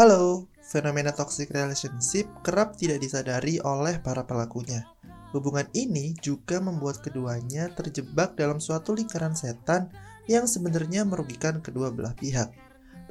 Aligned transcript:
Halo, 0.00 0.48
fenomena 0.64 1.12
toxic 1.12 1.52
relationship 1.52 2.24
kerap 2.40 2.72
tidak 2.72 3.04
disadari 3.04 3.60
oleh 3.60 4.00
para 4.00 4.24
pelakunya. 4.24 4.88
Hubungan 5.36 5.68
ini 5.76 6.16
juga 6.24 6.56
membuat 6.56 7.04
keduanya 7.04 7.68
terjebak 7.76 8.32
dalam 8.32 8.64
suatu 8.64 8.96
lingkaran 8.96 9.36
setan 9.36 9.92
yang 10.24 10.48
sebenarnya 10.48 11.04
merugikan 11.04 11.60
kedua 11.60 11.92
belah 11.92 12.16
pihak. 12.16 12.48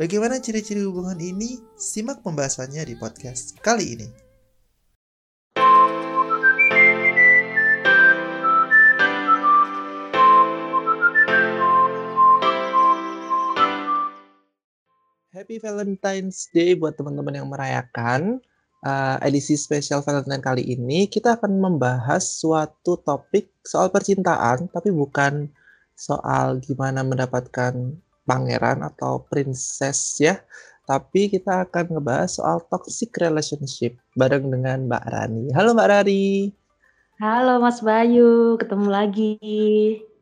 Bagaimana 0.01 0.41
ciri-ciri 0.41 0.81
hubungan 0.81 1.21
ini? 1.21 1.61
Simak 1.77 2.25
pembahasannya 2.25 2.81
di 2.81 2.97
podcast 2.97 3.61
kali 3.61 3.93
ini. 3.93 4.09
Happy 15.39 15.55
Valentine's 15.55 16.51
Day 16.51 16.75
buat 16.75 16.99
teman-teman 16.99 17.31
yang 17.31 17.47
merayakan. 17.47 18.43
Uh, 18.83 19.15
edisi 19.23 19.55
spesial 19.55 20.03
Valentine 20.03 20.43
kali 20.43 20.67
ini 20.67 21.07
kita 21.07 21.39
akan 21.39 21.63
membahas 21.63 22.43
suatu 22.43 22.99
topik 22.99 23.47
soal 23.63 23.87
percintaan, 23.87 24.67
tapi 24.67 24.91
bukan 24.91 25.47
soal 25.95 26.59
gimana 26.59 27.07
mendapatkan 27.07 27.71
pangeran 28.27 28.83
atau 28.83 29.23
princess 29.31 30.19
ya. 30.19 30.43
Tapi 30.83 31.31
kita 31.31 31.63
akan 31.71 31.95
ngebahas 31.95 32.35
soal 32.35 32.59
toxic 32.67 33.15
relationship 33.15 33.95
bareng 34.19 34.43
dengan 34.43 34.91
Mbak 34.91 35.05
Rani. 35.07 35.55
Halo 35.55 35.71
Mbak 35.71 35.87
Rani. 35.87 36.51
Halo 37.23 37.63
Mas 37.63 37.79
Bayu, 37.79 38.59
ketemu 38.59 38.87
lagi. 38.91 39.39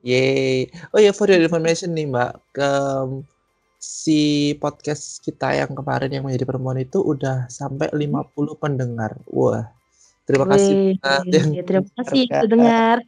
Yeay. 0.06 0.70
Oh 0.94 1.02
ya, 1.02 1.10
for 1.10 1.26
your 1.26 1.42
information 1.42 1.98
nih 1.98 2.06
Mbak, 2.06 2.34
ke 2.54 2.70
si 3.88 4.52
podcast 4.60 5.24
kita 5.24 5.56
yang 5.56 5.72
kemarin 5.72 6.12
yang 6.12 6.28
menjadi 6.28 6.44
perempuan 6.44 6.84
itu 6.84 7.00
udah 7.00 7.48
sampai 7.48 7.88
50 7.96 8.36
pendengar. 8.60 9.16
Wah. 9.32 9.72
Terima 10.28 10.44
kasih 10.44 11.00
Wih, 11.00 11.32
yang 11.32 11.56
ya, 11.56 11.64
terima 11.64 11.88
kasih 12.04 12.28
dengar. 12.52 13.00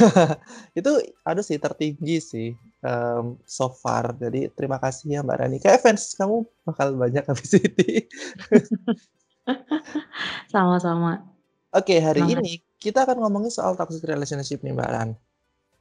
itu 0.78 0.90
aduh 1.24 1.40
sih 1.40 1.56
tertinggi 1.56 2.20
sih 2.20 2.48
um, 2.84 3.40
so 3.48 3.72
far. 3.72 4.12
Jadi 4.20 4.52
terima 4.52 4.76
kasih 4.76 5.16
ya 5.16 5.20
Mbak 5.24 5.36
Rani. 5.40 5.56
Kayak 5.64 5.80
fans 5.80 6.12
kamu 6.12 6.44
bakal 6.68 6.92
banyak 6.92 7.24
habis 7.24 7.56
ini. 7.72 8.04
Sama-sama. 10.52 11.24
Oke, 11.72 11.96
okay, 11.96 11.98
hari 12.04 12.20
Semangat. 12.20 12.44
ini 12.44 12.52
kita 12.76 13.08
akan 13.08 13.16
ngomongin 13.24 13.48
soal 13.48 13.72
toxic 13.72 14.04
relationship 14.04 14.60
nih 14.60 14.76
Mbak 14.76 14.90
Ran. 14.92 15.16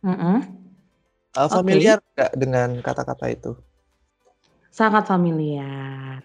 Mm 0.08 0.16
-hmm. 0.16 0.38
uh, 1.36 1.50
familiar 1.52 2.00
nggak 2.16 2.32
okay. 2.32 2.40
dengan 2.40 2.80
kata-kata 2.80 3.28
itu? 3.28 3.52
Sangat 4.72 5.04
familiar. 5.06 6.24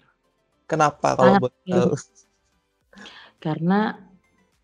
Kenapa 0.71 1.19
kalau 1.19 1.43
buat 1.43 1.55
tahu? 1.67 1.99
Karena 3.43 3.99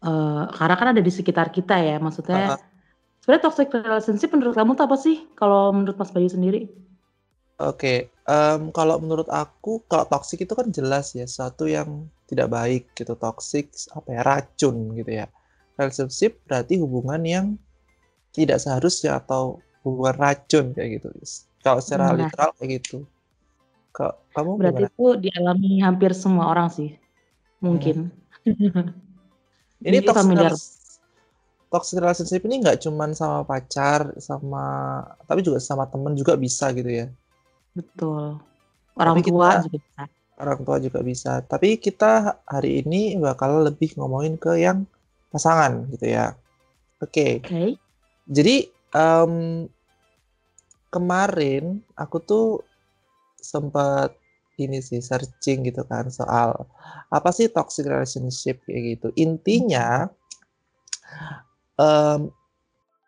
uh, 0.02 0.46
karena 0.54 0.74
kan 0.78 0.88
ada 0.94 1.02
di 1.02 1.12
sekitar 1.12 1.50
kita 1.50 1.78
ya, 1.82 1.98
maksudnya 1.98 2.38
uh 2.38 2.48
-huh. 2.54 2.60
sebenarnya 3.22 3.42
toxic 3.42 3.68
relationship 3.74 4.30
menurut 4.30 4.54
kamu 4.54 4.78
tuh 4.78 4.86
apa 4.86 4.96
sih? 4.98 5.26
Kalau 5.34 5.74
menurut 5.74 5.98
Mas 5.98 6.14
Bayu 6.14 6.30
sendiri? 6.30 6.70
Oke, 7.62 8.10
um, 8.26 8.74
kalau 8.74 8.98
menurut 8.98 9.30
aku 9.30 9.86
kalau 9.86 10.02
toxic 10.10 10.42
itu 10.42 10.54
kan 10.54 10.70
jelas 10.74 11.14
ya, 11.14 11.26
satu 11.26 11.70
yang 11.70 12.10
tidak 12.26 12.50
baik 12.50 12.90
gitu, 12.98 13.14
toxic 13.14 13.70
apa 13.94 14.08
ya, 14.08 14.20
racun 14.26 14.94
gitu 14.98 15.10
ya. 15.22 15.26
Relationship 15.78 16.42
berarti 16.46 16.78
hubungan 16.82 17.22
yang 17.22 17.46
tidak 18.34 18.58
seharusnya 18.58 19.20
atau 19.22 19.62
hubungan 19.86 20.16
racun 20.18 20.74
kayak 20.74 20.98
gitu. 20.98 21.08
Kalau 21.62 21.78
secara 21.78 22.10
nah. 22.10 22.26
literal 22.26 22.50
kayak 22.58 22.82
gitu. 22.82 23.06
Kak, 23.92 24.32
kamu 24.32 24.50
Berarti 24.56 24.88
gimana? 24.88 24.92
itu 24.96 25.06
dialami 25.20 25.70
hampir 25.84 26.10
semua 26.16 26.48
orang 26.48 26.72
sih, 26.72 26.96
mungkin. 27.60 28.08
Hmm. 28.42 28.88
Ini 29.88 29.98
toxic, 30.06 30.18
familiar. 30.22 30.52
toxic 31.66 31.98
relationship 31.98 32.42
ini 32.46 32.62
nggak 32.62 32.86
cuman 32.86 33.18
sama 33.18 33.42
pacar, 33.42 34.14
sama 34.22 34.64
tapi 35.26 35.42
juga 35.42 35.58
sama 35.58 35.90
temen 35.90 36.14
juga 36.14 36.38
bisa 36.38 36.70
gitu 36.70 36.86
ya. 36.86 37.06
Betul. 37.74 38.38
Orang 38.94 39.18
tapi 39.18 39.26
tua 39.26 39.48
kita, 39.58 39.62
juga 39.66 39.78
bisa. 39.82 40.02
Orang 40.38 40.58
tua 40.62 40.76
juga 40.78 41.00
bisa. 41.02 41.32
Tapi 41.42 41.82
kita 41.82 42.38
hari 42.46 42.86
ini 42.86 43.18
bakal 43.18 43.66
lebih 43.66 43.98
ngomongin 43.98 44.38
ke 44.38 44.54
yang 44.62 44.86
pasangan 45.34 45.90
gitu 45.90 46.14
ya. 46.14 46.38
Oke. 47.02 47.10
Okay. 47.10 47.32
Okay. 47.42 47.68
Jadi 48.30 48.56
um, 48.94 49.66
kemarin 50.92 51.82
aku 51.98 52.16
tuh 52.22 52.46
sempat 53.42 54.14
ini 54.56 54.78
sih 54.78 55.02
searching 55.02 55.66
gitu 55.66 55.82
kan 55.88 56.08
soal 56.12 56.68
apa 57.10 57.30
sih 57.34 57.50
toxic 57.50 57.88
relationship 57.88 58.62
kayak 58.64 58.96
gitu. 58.98 59.08
Intinya 59.18 60.06
um, 61.76 62.30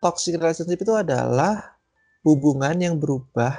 toxic 0.03 0.37
relationship 0.37 0.81
itu 0.81 0.93
adalah 0.93 1.79
hubungan 2.25 2.75
yang 2.77 2.95
berubah 2.99 3.55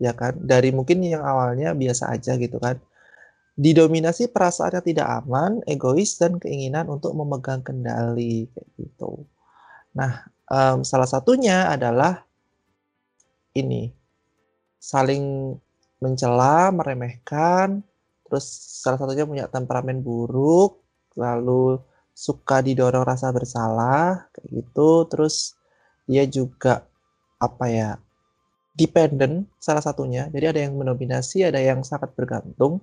ya 0.00 0.16
kan 0.16 0.36
dari 0.40 0.72
mungkin 0.72 1.04
yang 1.04 1.22
awalnya 1.22 1.76
biasa 1.76 2.10
aja 2.14 2.34
gitu 2.40 2.56
kan 2.56 2.80
didominasi 3.60 4.32
perasaan 4.32 4.80
yang 4.80 4.86
tidak 4.88 5.08
aman, 5.20 5.60
egois 5.68 6.16
dan 6.16 6.40
keinginan 6.40 6.88
untuk 6.88 7.12
memegang 7.12 7.60
kendali 7.60 8.48
kayak 8.56 8.68
gitu. 8.80 9.28
Nah, 9.92 10.24
um, 10.48 10.80
salah 10.80 11.04
satunya 11.04 11.68
adalah 11.68 12.24
ini 13.52 13.92
saling 14.80 15.52
mencela, 16.00 16.72
meremehkan, 16.72 17.84
terus 18.26 18.46
salah 18.80 18.96
satunya 18.96 19.28
punya 19.28 19.46
temperamen 19.46 20.00
buruk, 20.00 20.80
lalu 21.14 21.78
suka 22.16 22.60
didorong 22.64 23.04
rasa 23.04 23.32
bersalah 23.32 24.28
kayak 24.32 24.48
gitu, 24.64 25.06
terus 25.08 25.56
dia 26.08 26.24
juga 26.26 26.84
apa 27.40 27.66
ya 27.68 27.90
dependent 28.74 29.48
salah 29.60 29.84
satunya. 29.84 30.28
Jadi 30.32 30.44
ada 30.48 30.60
yang 30.64 30.74
mendominasi, 30.76 31.44
ada 31.44 31.60
yang 31.60 31.84
sangat 31.84 32.12
bergantung, 32.16 32.80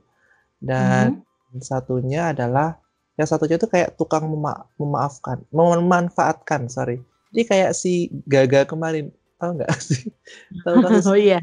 dan 0.61 1.21
mm-hmm. 1.25 1.61
satunya 1.61 2.33
adalah 2.33 2.77
yang 3.17 3.25
satunya 3.25 3.57
itu 3.57 3.65
kayak 3.65 3.97
tukang 3.97 4.29
mema- 4.29 4.69
memaafkan, 4.77 5.41
memanfaatkan, 5.49 6.69
sorry. 6.69 7.01
Jadi 7.33 7.43
kayak 7.49 7.71
si 7.73 8.13
Gaga 8.29 8.69
kemarin, 8.69 9.09
tahu 9.41 9.57
nggak 9.57 9.73
sih? 9.89 10.13
tahu 10.61 10.77
oh 11.13 11.17
iya. 11.17 11.41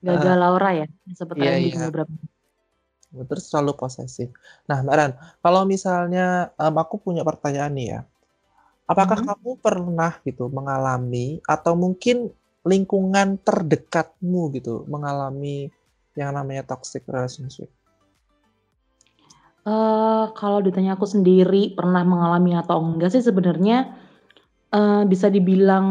Gagal 0.00 0.36
uh, 0.36 0.40
Laura 0.40 0.70
ya, 0.72 0.86
seperti 1.12 1.44
iya, 1.44 1.60
iya. 1.60 1.88
beberapa. 1.88 2.12
Terus 3.10 3.44
selalu 3.52 3.76
posesif. 3.76 4.32
Nah, 4.64 4.80
Mbak 4.80 4.96
Ran, 4.96 5.12
kalau 5.44 5.62
misalnya 5.68 6.54
um, 6.56 6.74
aku 6.80 7.02
punya 7.02 7.26
pertanyaan 7.26 7.74
nih 7.76 7.86
ya, 7.96 8.00
apakah 8.88 9.20
hmm. 9.20 9.28
kamu 9.28 9.50
pernah 9.60 10.12
gitu 10.24 10.48
mengalami 10.48 11.42
atau 11.44 11.76
mungkin 11.76 12.32
lingkungan 12.64 13.40
terdekatmu 13.40 14.52
gitu 14.56 14.84
mengalami 14.88 15.72
yang 16.16 16.32
namanya 16.32 16.64
toxic 16.64 17.04
relationship? 17.08 17.68
Uh, 19.60 20.32
kalau 20.40 20.64
ditanya 20.64 20.96
aku 20.96 21.04
sendiri 21.04 21.76
pernah 21.76 22.00
mengalami 22.00 22.56
atau 22.56 22.80
enggak 22.80 23.12
sih 23.12 23.20
sebenarnya 23.20 23.92
uh, 24.72 25.04
bisa 25.04 25.28
dibilang 25.28 25.86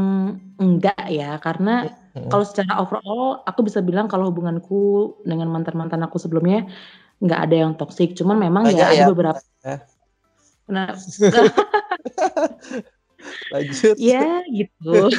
enggak 0.57 1.05
ya 1.07 1.37
karena 1.37 1.85
kalau 2.27 2.43
secara 2.43 2.83
overall 2.83 3.39
aku 3.47 3.63
bisa 3.63 3.79
bilang 3.79 4.11
kalau 4.11 4.27
hubunganku 4.27 5.15
dengan 5.23 5.47
mantan-mantan 5.47 6.03
aku 6.03 6.19
sebelumnya 6.19 6.67
nggak 7.23 7.39
ada 7.47 7.55
yang 7.55 7.71
toksik, 7.79 8.19
cuman 8.19 8.35
memang 8.35 8.67
ya 8.75 8.91
ada 8.91 9.03
ya. 9.03 9.07
beberapa 9.07 9.39
Nah, 10.69 10.93
Lanjut. 13.51 13.95
ya 14.11 14.43
gitu. 14.47 15.11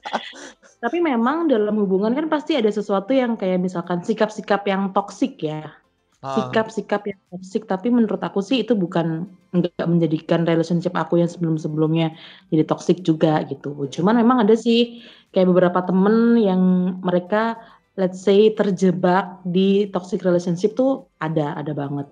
Tapi 0.82 0.98
memang 1.00 1.48
dalam 1.48 1.76
hubungan 1.80 2.12
kan 2.12 2.26
pasti 2.28 2.56
ada 2.56 2.68
sesuatu 2.68 3.12
yang 3.12 3.34
kayak 3.36 3.60
misalkan 3.60 4.04
sikap-sikap 4.04 4.64
yang 4.68 4.92
toksik 4.92 5.40
ya. 5.40 5.72
Ah. 6.24 6.32
Sikap-sikap 6.32 7.04
yang 7.04 7.20
toksik, 7.28 7.68
tapi 7.68 7.92
menurut 7.92 8.18
aku 8.24 8.40
sih 8.40 8.64
itu 8.64 8.72
bukan 8.72 9.28
nggak 9.52 9.84
menjadikan 9.84 10.48
relationship 10.48 10.96
aku 10.96 11.20
yang 11.20 11.28
sebelum-sebelumnya 11.28 12.16
jadi 12.48 12.64
toksik 12.64 13.04
juga 13.04 13.44
gitu. 13.44 13.76
Cuman 13.92 14.16
memang 14.24 14.42
ada 14.42 14.56
sih 14.56 15.04
kayak 15.34 15.48
beberapa 15.50 15.80
temen 15.84 16.36
yang 16.38 16.62
mereka 17.02 17.56
let's 17.96 18.20
say 18.20 18.52
terjebak 18.52 19.40
di 19.46 19.88
toxic 19.90 20.20
relationship 20.22 20.76
tuh 20.76 21.08
ada 21.18 21.56
ada 21.56 21.72
banget. 21.72 22.06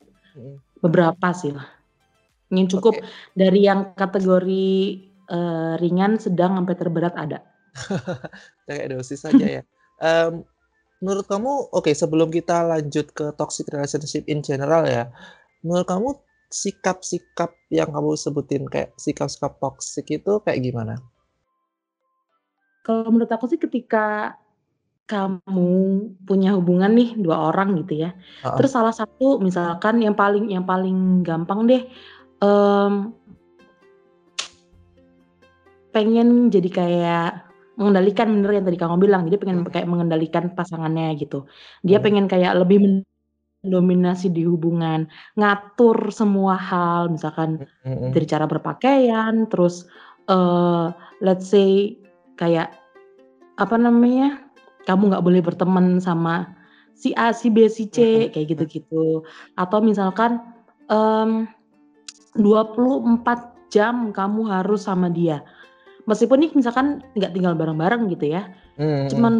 Beberapa 0.80 1.30
sih 1.36 1.52
lah. 1.52 1.68
Yang 2.52 2.78
cukup 2.78 3.00
okay. 3.00 3.06
dari 3.36 3.60
yang 3.64 3.92
kategori 3.96 4.66
uh, 5.28 5.74
ringan 5.80 6.20
sedang 6.20 6.56
sampai 6.60 6.76
terberat 6.76 7.14
ada. 7.16 7.44
Kayak 8.68 8.96
dosis 8.96 9.24
saja 9.24 9.46
ya. 9.60 9.62
Um, 9.98 10.44
menurut 11.04 11.28
kamu 11.28 11.68
oke 11.68 11.84
okay, 11.84 11.94
sebelum 11.94 12.32
kita 12.32 12.64
lanjut 12.64 13.12
ke 13.12 13.36
toxic 13.36 13.68
relationship 13.68 14.24
in 14.24 14.40
general 14.40 14.88
ya 14.88 15.12
menurut 15.60 15.84
kamu 15.84 16.08
sikap-sikap 16.48 17.52
yang 17.68 17.92
kamu 17.92 18.16
sebutin 18.16 18.64
kayak 18.64 18.96
sikap-sikap 18.96 19.60
toxic 19.60 20.08
itu 20.08 20.40
kayak 20.40 20.64
gimana 20.64 20.96
kalau 22.84 23.08
menurut 23.08 23.32
aku 23.32 23.48
sih 23.48 23.56
ketika 23.56 24.36
kamu 25.08 25.72
punya 26.24 26.52
hubungan 26.56 26.92
nih 26.92 27.16
dua 27.16 27.52
orang 27.52 27.80
gitu 27.84 28.04
ya, 28.08 28.12
Heeh. 28.16 28.56
terus 28.60 28.72
salah 28.72 28.92
satu 28.92 29.40
misalkan 29.40 30.00
yang 30.04 30.12
paling 30.16 30.52
yang 30.52 30.68
paling 30.68 31.24
gampang 31.24 31.64
deh, 31.64 31.82
mmm 32.44 33.12
pengen 35.94 36.50
jadi 36.50 36.68
kayak 36.74 37.30
mengendalikan 37.78 38.26
bener 38.30 38.50
yang 38.58 38.66
tadi 38.66 38.78
kamu 38.78 38.96
bilang, 38.98 39.22
jadi 39.30 39.38
pengen 39.38 39.58
Mhm. 39.62 39.70
kayak 39.70 39.88
mengendalikan 39.90 40.44
pasangannya 40.54 41.14
gitu. 41.18 41.46
Dia 41.86 41.98
Mhm. 41.98 42.04
pengen 42.04 42.26
kayak 42.26 42.52
lebih 42.58 43.02
mendominasi 43.62 44.30
di 44.34 44.42
hubungan, 44.42 45.06
ngatur 45.38 46.10
semua 46.10 46.58
hal, 46.58 47.14
misalkan 47.14 47.62
mhm. 47.86 48.10
dari 48.10 48.26
cara 48.26 48.46
berpakaian, 48.50 49.46
terus, 49.46 49.86
eee, 50.26 50.86
let's 51.22 51.46
say 51.50 51.94
kayak, 52.34 52.74
apa 53.58 53.76
namanya, 53.78 54.42
kamu 54.84 55.14
nggak 55.14 55.24
boleh 55.24 55.40
berteman 55.40 55.98
sama 56.02 56.54
si 56.94 57.10
A, 57.18 57.34
si 57.34 57.50
B, 57.50 57.66
si 57.66 57.90
C, 57.90 58.30
kayak 58.30 58.54
gitu-gitu. 58.54 59.26
Atau 59.58 59.82
misalkan, 59.82 60.40
mmm, 60.90 61.50
24 62.38 63.70
jam 63.70 64.10
kamu 64.14 64.46
harus 64.46 64.86
sama 64.86 65.10
dia. 65.10 65.42
Meskipun 66.04 66.44
nih 66.44 66.52
misalkan 66.52 67.00
nggak 67.16 67.32
tinggal 67.32 67.56
bareng-bareng 67.56 68.12
gitu 68.12 68.34
ya, 68.34 68.52
mhm. 68.76 69.08
cuman 69.08 69.34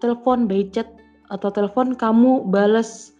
telepon, 0.00 0.48
by 0.48 0.64
chat 0.72 0.88
atau 1.28 1.52
telepon 1.52 1.92
kamu 1.96 2.48
bales 2.48 3.12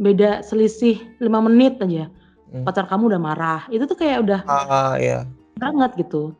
beda 0.00 0.44
selisih 0.44 1.00
5 1.20 1.44
menit 1.44 1.76
aja, 1.80 2.08
Mmm. 2.52 2.64
pacar 2.64 2.88
kamu 2.88 3.12
udah 3.12 3.20
marah. 3.20 3.62
Itu 3.68 3.84
tuh 3.84 3.96
kayak 4.00 4.24
udah 4.24 4.40
Ah, 4.48 4.96
iya. 4.96 5.28
banget 5.60 5.92
gitu. 6.00 6.32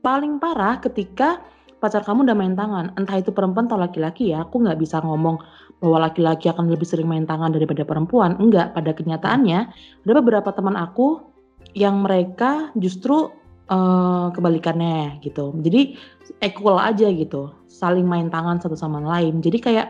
Paling 0.00 0.40
parah 0.40 0.80
ketika 0.80 1.44
pacar 1.80 2.04
kamu 2.04 2.28
udah 2.28 2.36
main 2.36 2.56
tangan, 2.56 2.92
entah 2.96 3.20
itu 3.20 3.32
perempuan 3.32 3.68
atau 3.68 3.80
laki-laki 3.80 4.32
ya, 4.32 4.44
aku 4.44 4.64
nggak 4.64 4.80
bisa 4.80 5.00
ngomong 5.00 5.40
bahwa 5.80 6.08
laki-laki 6.08 6.48
akan 6.48 6.68
lebih 6.68 6.84
sering 6.84 7.08
main 7.08 7.24
tangan 7.24 7.52
daripada 7.52 7.84
perempuan, 7.84 8.36
enggak. 8.36 8.76
Pada 8.76 8.92
kenyataannya 8.92 9.58
ada 10.04 10.12
beberapa 10.20 10.52
teman 10.52 10.76
aku 10.76 11.24
yang 11.72 12.04
mereka 12.04 12.68
justru, 12.76 13.32
eee, 13.68 14.26
kebalikannya 14.36 15.20
gitu. 15.24 15.56
Jadi 15.60 15.96
equal 16.44 16.76
aja 16.80 17.08
gitu, 17.08 17.52
saling 17.68 18.04
main 18.04 18.28
tangan 18.28 18.60
satu 18.60 18.76
sama 18.76 19.00
lain. 19.00 19.40
Jadi 19.40 19.60
kayak 19.60 19.88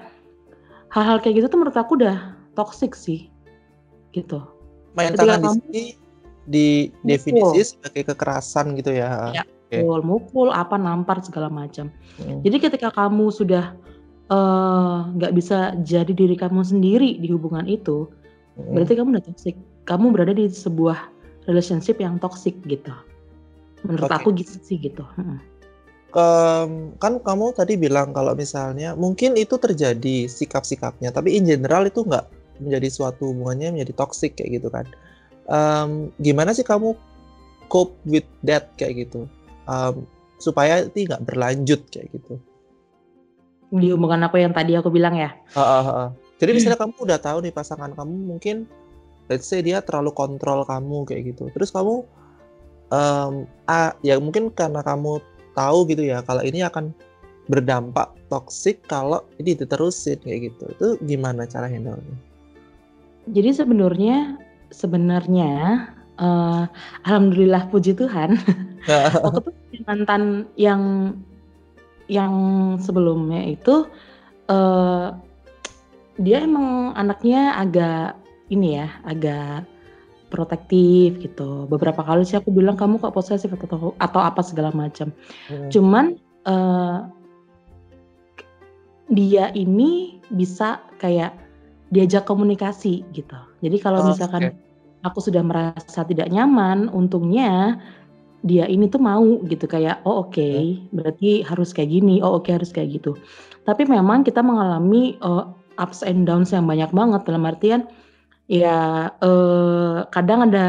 hal-hal 0.95 1.19
kayak 1.23 1.43
gitu 1.43 1.47
tuh 1.51 1.59
menurut 1.59 1.79
aku 1.79 1.99
udah 1.99 2.35
toxic 2.55 2.95
sih, 2.95 3.31
gitu. 4.15 4.43
Main 4.95 5.15
Ketika 5.15 5.23
tangan 5.23 5.39
di 5.39 5.47
kamu 5.47 5.59
sini 5.59 5.85
didefinisi 6.51 7.63
sebagai 7.63 8.15
kekerasan 8.15 8.75
gitu 8.79 8.91
ya? 8.95 9.35
Heeh, 9.35 9.47
Iya, 9.71 9.87
oke. 9.87 9.87
betul, 9.87 10.01
mukul, 10.03 10.49
apa, 10.51 10.75
nampar 10.75 11.23
segala 11.23 11.47
macam. 11.47 11.95
Mhm. 12.19 12.43
Jadi 12.43 12.57
ketika 12.59 12.89
kamu 12.91 13.31
sudah, 13.31 13.79
eee, 14.27 14.97
nggak 15.15 15.33
bisa 15.39 15.79
jadi 15.87 16.11
diri 16.11 16.35
kamu 16.35 16.61
sendiri 16.67 17.23
di 17.23 17.31
hubungan 17.31 17.65
itu, 17.71 18.11
Mhm. 18.59 18.75
berarti 18.75 18.93
kamu 18.99 19.09
udah 19.15 19.25
toxic. 19.31 19.55
Kamu 19.87 20.11
berada 20.11 20.35
di 20.35 20.51
sebuah 20.51 20.99
relationship 21.47 22.03
yang 22.03 22.19
toxic 22.19 22.59
gitu. 22.67 22.93
Menurut 23.87 24.11
Oke. 24.11 24.17
aku 24.19 24.29
gitu 24.37 24.59
sih 24.61 24.77
gitu, 24.77 25.07
mhm. 25.17 25.39
Mmm, 26.11 26.99
kan 26.99 27.23
kamu 27.23 27.55
tadi 27.55 27.79
bilang 27.79 28.11
kalau 28.11 28.35
misalnya 28.35 28.99
mungkin 28.99 29.39
itu 29.39 29.55
terjadi 29.55 30.27
sikap-sikapnya, 30.27 31.15
tapi 31.15 31.39
in 31.39 31.47
general 31.47 31.87
itu 31.87 32.03
nggak 32.03 32.27
menjadi 32.59 32.91
suatu 32.91 33.31
hubungannya 33.31 33.79
menjadi 33.79 33.95
toxic 33.95 34.35
kayak 34.35 34.59
gitu 34.59 34.69
kan. 34.75 34.91
Mmm, 35.47 36.11
gimana 36.19 36.51
sih 36.51 36.67
kamu 36.67 36.99
cope 37.71 37.95
with 38.03 38.27
that 38.43 38.75
kayak 38.75 39.07
gitu? 39.07 39.31
Mmm, 39.69 40.07
supaya 40.41 40.89
ini 40.89 41.05
nggak 41.05 41.25
berlanjut 41.29 41.81
kayak 41.93 42.09
gitu? 42.17 42.41
Di 43.71 43.93
hubungan 43.93 44.25
aku 44.27 44.41
yang 44.41 44.57
tadi 44.57 44.75
aku 44.75 44.89
bilang 44.89 45.15
ya? 45.15 45.31
Heeh 45.53 45.83
heeh. 45.85 46.09
Jadi 46.41 46.51
misalnya 46.57 46.81
kamu 46.81 46.97
udah 47.05 47.19
tahu 47.21 47.39
nih 47.45 47.53
pasangan 47.53 47.93
kamu 47.93 48.15
mungkin 48.35 48.65
let's 49.29 49.47
say 49.47 49.61
dia 49.61 49.79
terlalu 49.85 50.11
kontrol 50.11 50.65
kamu 50.67 51.07
kayak 51.07 51.37
gitu, 51.37 51.53
terus 51.55 51.71
kamu, 51.71 52.03
mmm, 52.91 53.47
a 53.71 53.95
ya 54.03 54.19
mungkin 54.19 54.51
karena 54.51 54.83
kamu 54.83 55.23
tahu 55.55 55.87
gitu 55.87 56.03
ya 56.03 56.25
kalau 56.25 56.43
ini 56.43 56.65
akan 56.67 56.91
berdampak 57.47 58.11
toxic 58.27 58.83
kalau 58.91 59.23
ini 59.39 59.55
diterusin 59.55 60.19
kayak 60.19 60.51
gitu, 60.51 60.65
itu 60.75 60.89
gimana 61.07 61.47
cara 61.47 61.71
handle-nya? 61.71 62.17
Jadi 63.31 63.51
sebenarnya 63.55 64.41
sebenarnya, 64.71 65.51
eee, 66.21 66.63
alhamdulillah 67.09 67.73
puji 67.73 67.97
Tuhan, 67.97 68.37
aku 69.25 69.39
tuh 69.41 69.53
punya 69.57 69.81
mantan 69.89 70.23
yang 70.55 70.83
yang 72.11 72.35
sebelumnya 72.83 73.43
itu, 73.49 73.87
eee, 74.51 75.07
dia 76.21 76.45
emang 76.45 76.93
anaknya 76.95 77.57
agak 77.57 78.21
ini 78.53 78.77
ya, 78.77 78.89
agak 79.07 79.65
protektif 80.31 81.19
gitu. 81.19 81.67
Beberapa 81.67 82.07
kali 82.07 82.23
sih 82.23 82.39
aku 82.39 82.55
bilang, 82.55 82.79
"Kamu 82.79 83.03
kok 83.03 83.15
posesif?" 83.15 83.51
atau 83.51 83.95
atau 83.99 84.21
apa 84.23 84.43
segala 84.47 84.71
macam. 84.71 85.11
Mhm. 85.51 85.69
Cuman, 85.73 86.07
eee 86.47 86.99
dia 89.11 89.51
ini 89.59 90.23
bisa 90.31 90.79
kayak 91.03 91.35
diajak 91.91 92.23
komunikasi 92.31 93.03
gitu. 93.11 93.35
Jadi 93.59 93.77
kalau 93.83 94.07
Oh, 94.07 94.09
misalkan 94.15 94.55
oke. 94.55 94.70
Aku 95.07 95.19
sudah 95.25 95.43
merasa 95.45 96.03
tidak 96.07 96.29
nyaman, 96.33 96.89
untungnya 96.93 97.79
dia 98.47 98.65
ini 98.71 98.89
tuh 98.93 99.01
mau 99.03 99.25
gitu 99.49 99.67
kayak, 99.69 100.03
"Oh 100.09 100.25
oke, 100.29 100.41
Mhm. 100.43 100.95
berarti 100.97 101.31
harus 101.47 101.71
kayak 101.77 101.91
gini, 101.93 102.21
oh 102.25 102.41
oke 102.41 102.51
harus 102.53 102.71
kayak 102.75 103.01
gitu." 103.03 103.17
Tapi 103.69 103.85
memang 103.89 104.25
kita 104.27 104.41
mengalami, 104.45 105.17
eee, 105.21 105.45
ups 105.81 106.03
and 106.07 106.25
downs 106.29 106.53
yang 106.55 106.67
banyak 106.69 106.91
banget 106.95 107.23
dalam 107.29 107.45
artian 107.49 107.83
ya, 108.51 109.11
eee, 109.23 110.07
kadang 110.15 110.49
ada 110.51 110.67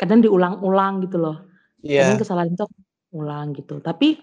kadang 0.00 0.20
diulang-ulang 0.24 1.04
gitu 1.06 1.18
loh. 1.22 1.36
Kadang 1.98 2.16
Iya. 2.16 2.22
kesalahan 2.22 2.52
itu 2.56 2.66
ulang 3.16 3.52
gitu. 3.58 3.78
Tapi 3.84 4.18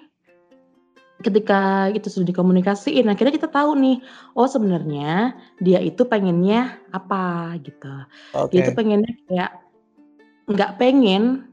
ketika 1.22 1.90
itu 1.94 2.10
sudah 2.10 2.28
dikomunikasiin, 2.30 3.08
akhirnya 3.08 3.34
kita 3.34 3.50
tahu 3.50 3.78
nih, 3.78 3.98
oh 4.36 4.50
sebenarnya 4.50 5.38
dia 5.62 5.80
itu 5.80 6.04
pengennya 6.04 6.82
apa 6.92 7.56
gitu. 7.62 7.94
Dia 8.52 8.60
itu 8.66 8.72
pengennya 8.74 9.14
kayak 9.30 9.52
nggak 10.52 10.72
pengen 10.82 11.48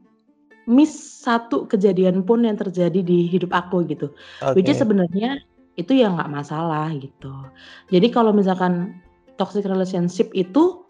miss 0.69 0.93
satu 1.25 1.65
kejadian 1.65 2.25
pun 2.29 2.45
yang 2.45 2.57
terjadi 2.61 3.01
di 3.01 3.25
hidup 3.29 3.57
aku 3.57 3.89
gitu. 3.89 4.13
Which 4.53 4.69
is 4.69 4.77
Oke. 4.81 4.85
sebenarnya 4.85 5.41
itu 5.81 5.95
ya 5.95 6.11
nggak 6.13 6.29
masalah 6.29 6.93
gitu. 6.99 7.33
Jadi 7.89 8.11
kalau 8.11 8.35
misalkan 8.35 8.99
toxic 9.39 9.65
relationship 9.65 10.29
itu 10.35 10.85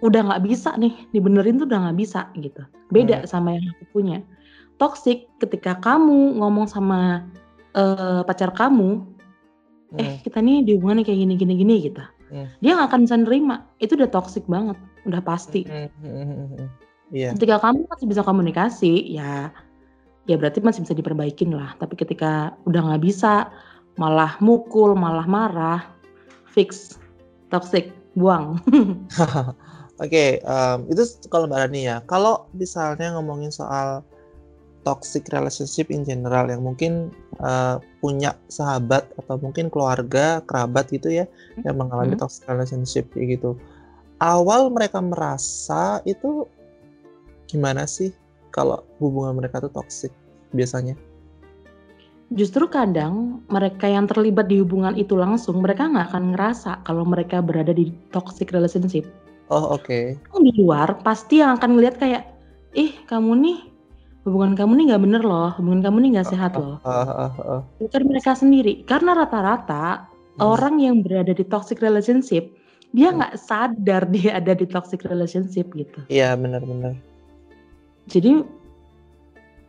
udah 0.00 0.26
nggak 0.26 0.42
bisa 0.44 0.74
nih, 0.76 0.92
dibenerin 1.12 1.60
tuh 1.60 1.68
udah 1.68 1.88
nggak 1.88 1.98
bisa 2.00 2.28
gitu. 2.40 2.64
Beda 2.90 3.24
sama 3.28 3.56
yang 3.56 3.64
aku 3.76 3.84
punya. 3.92 4.18
Toxic 4.76 5.24
ketika 5.40 5.76
kamu 5.80 6.36
ngomong 6.36 6.68
sama, 6.68 7.24
eee, 7.76 8.20
pacar 8.24 8.50
kamu, 8.56 9.04
"Eh 10.00 10.16
Mhm. 10.16 10.16
kita 10.24 10.38
nih 10.40 10.58
di 10.66 10.70
hubungan 10.80 11.04
kayak 11.04 11.20
gini 11.22 11.34
gini 11.36 11.54
gini," 11.60 11.74
gitu. 11.92 12.02
Mmm. 12.32 12.48
Dia 12.64 12.72
nggak 12.74 12.88
akan 12.90 13.00
bisa 13.06 13.16
nerima, 13.20 13.56
itu 13.78 13.94
udah 13.94 14.10
toxic 14.10 14.44
banget, 14.50 14.74
udah 15.06 15.20
pasti. 15.22 15.62
Mhm 15.68 15.88
mhm 16.02 16.24
mhm 16.26 16.46
mhm. 16.56 16.66
Iya. 17.14 17.30
Ketika 17.38 17.62
kamu 17.62 17.86
masih 17.86 18.06
bisa 18.10 18.22
komunikasi, 18.26 18.92
ya 19.14 19.54
ya 20.26 20.34
berarti 20.34 20.58
masih 20.58 20.82
bisa 20.82 20.94
diperbaikin 20.96 21.54
lah. 21.54 21.78
Tapi 21.78 21.94
ketika 21.94 22.58
udah 22.66 22.82
nggak 22.82 23.02
bisa, 23.06 23.46
malah 23.94 24.34
mukul, 24.42 24.98
malah 24.98 25.22
marah, 25.28 25.86
fix, 26.50 26.98
toxic, 27.52 27.94
buang. 28.18 28.58
Oke, 30.02 30.42
mmm, 30.44 30.90
itu 30.92 31.02
s 31.06 31.22
kalau 31.30 31.46
Mbak 31.48 31.60
Rani 31.62 31.80
ya. 31.88 31.96
Kalau 32.10 32.50
misalnya 32.52 33.14
ngomongin 33.16 33.54
soal 33.54 34.02
toxic 34.86 35.26
relationship 35.34 35.90
in 35.90 36.06
general 36.06 36.46
yang 36.46 36.62
mungkin, 36.62 37.10
eee, 37.42 37.76
punya 37.98 38.38
sahabat 38.46 39.10
atau 39.18 39.34
mungkin 39.42 39.66
keluarga, 39.66 40.38
kerabat 40.46 40.94
gitu 40.94 41.10
ya, 41.10 41.26
yang 41.66 41.74
mengalami 41.74 42.14
mhm. 42.14 42.22
toxic 42.22 42.46
relationship 42.46 43.10
kayak 43.10 43.42
gitu. 43.42 43.58
Awal 44.22 44.70
mereka 44.70 45.02
merasa 45.02 45.98
itu 46.06 46.46
gimana 47.50 47.84
sih 47.90 48.14
kalau 48.54 48.86
hubungan 49.02 49.42
mereka 49.42 49.58
tuh 49.66 49.74
toxic 49.74 50.14
biasanya? 50.54 50.94
Justru 52.30 52.66
kadang 52.66 53.42
mereka 53.50 53.86
yang 53.86 54.06
terlibat 54.10 54.50
di 54.50 54.58
hubungan 54.58 54.94
itu 54.98 55.14
langsung, 55.14 55.62
mereka 55.62 55.86
nggak 55.86 56.14
akan 56.14 56.24
ngerasa 56.34 56.70
kalau 56.82 57.06
mereka 57.06 57.38
berada 57.38 57.70
di 57.70 57.90
toxic 58.10 58.50
relationship. 58.50 59.06
Oh, 59.46 59.78
oke. 59.78 60.18
Orang 60.34 60.42
di 60.42 60.52
luar 60.58 60.88
pasti 61.06 61.38
yang 61.38 61.54
akan 61.54 61.78
ngelihat 61.78 62.02
kayak, 62.02 62.26
"Ih 62.74 62.98
kamu 63.06 63.30
nih, 63.46 63.58
hubungan 64.26 64.58
kamu 64.58 64.72
nih 64.74 64.84
nggak 64.90 65.02
bener 65.06 65.22
loh, 65.22 65.54
hubungan 65.54 65.86
kamu 65.86 65.96
nih 66.02 66.10
nggak 66.18 66.28
sehat 66.34 66.52
loh." 66.58 66.82
heeh 66.82 67.06
heeh 67.06 67.30
heeh. 67.38 67.60
Bukan 67.78 68.02
mereka 68.10 68.34
sendiri, 68.34 68.82
karena 68.82 69.14
rata-rata 69.14 70.10
Mhm. 70.36 70.42
orang 70.42 70.74
yang 70.82 70.96
berada 71.06 71.30
di 71.30 71.44
toxic 71.46 71.78
relationship, 71.78 72.50
dia 72.90 73.14
Mmm. 73.14 73.16
nggak 73.22 73.34
sadar 73.38 74.02
dia 74.14 74.36
ada 74.42 74.52
di 74.52 74.66
toxic 74.66 75.06
relationship 75.06 75.70
gitu. 75.78 76.02
Iya, 76.10 76.34
bener. 76.34 76.60
Jadi, 78.10 78.42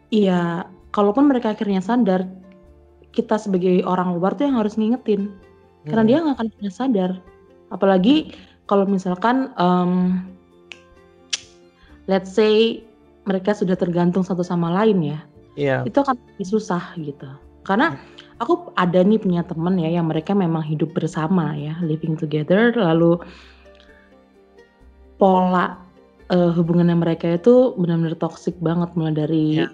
ya 0.10 0.66
kalaupun 0.90 1.30
mereka 1.30 1.54
akhirnya 1.54 1.82
sadar, 1.86 2.26
kita 3.14 3.38
sebagai 3.38 3.82
orang 3.86 4.14
luar 4.18 4.34
tuh 4.38 4.46
yang 4.50 4.58
harus 4.58 4.78
ngingetin. 4.78 5.34
Karena 5.86 6.04
Mhm. 6.04 6.10
dia 6.10 6.18
nggak 6.22 6.36
akan 6.38 6.48
pernah 6.54 6.74
sadar. 6.74 7.12
Apalagi 7.70 8.16
kalau 8.66 8.86
misalkan, 8.90 9.54
mmm 9.54 10.34
let's 12.08 12.32
say 12.32 12.87
mereka 13.28 13.52
sudah 13.52 13.76
tergantung 13.76 14.24
satu 14.24 14.42
sama 14.42 14.72
lain 14.72 15.04
ya, 15.04 15.20
Iya. 15.60 15.78
itu 15.84 15.98
akan 16.00 16.16
lebih 16.16 16.48
susah 16.48 16.96
gitu. 16.98 17.28
Karena 17.68 18.00
aku 18.40 18.72
ada 18.80 19.04
nih 19.04 19.20
punya 19.20 19.44
temen 19.44 19.76
ya 19.76 19.92
yang 19.92 20.08
mereka 20.08 20.32
memang 20.32 20.64
hidup 20.64 20.96
bersama 20.96 21.52
ya, 21.60 21.76
living 21.84 22.16
together 22.16 22.72
lalu 22.74 23.20
pola, 25.20 25.76
eee, 26.32 26.54
hubungannya 26.56 26.96
mereka 26.96 27.28
itu 27.36 27.76
benar-benar 27.76 28.16
toxic 28.16 28.56
banget 28.64 28.90
mulai 28.96 29.14
dari 29.14 29.46
Iya. 29.60 29.68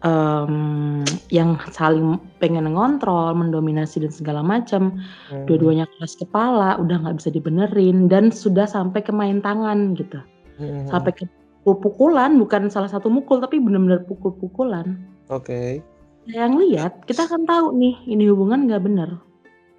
mmm, 0.00 1.28
yang 1.28 1.60
saling 1.72 2.16
pengen 2.40 2.72
ngontrol, 2.72 3.36
mendominasi 3.36 4.00
dan 4.00 4.12
segala 4.14 4.40
macam, 4.40 4.96
Mmm. 5.28 5.44
dua-duanya 5.44 5.84
keras 5.96 6.16
kepala, 6.16 6.80
udah 6.80 6.96
nggak 7.04 7.16
bisa 7.20 7.28
dibenerin 7.28 8.08
dan 8.08 8.32
sudah 8.32 8.64
sampai 8.64 9.04
ke 9.04 9.12
main 9.12 9.44
tangan 9.44 9.92
gitu. 9.98 10.20
Mhm 10.60 10.88
Sampai 10.88 11.12
ke 11.16 11.24
pukul-pukulan, 11.60 12.40
bukan 12.40 12.72
salah 12.72 12.88
satu 12.88 13.12
mukul 13.12 13.38
tapi 13.40 13.60
bener-bener 13.60 14.02
pukul-pukulan. 14.08 14.96
Oke. 15.28 15.84
Yang 16.28 16.52
lihat, 16.66 16.92
kita 17.04 17.28
akan 17.28 17.44
tahu 17.44 17.76
nih 17.76 17.96
ini 18.08 18.24
hubungan 18.32 18.64
nggak 18.68 18.82
bener. 18.84 19.10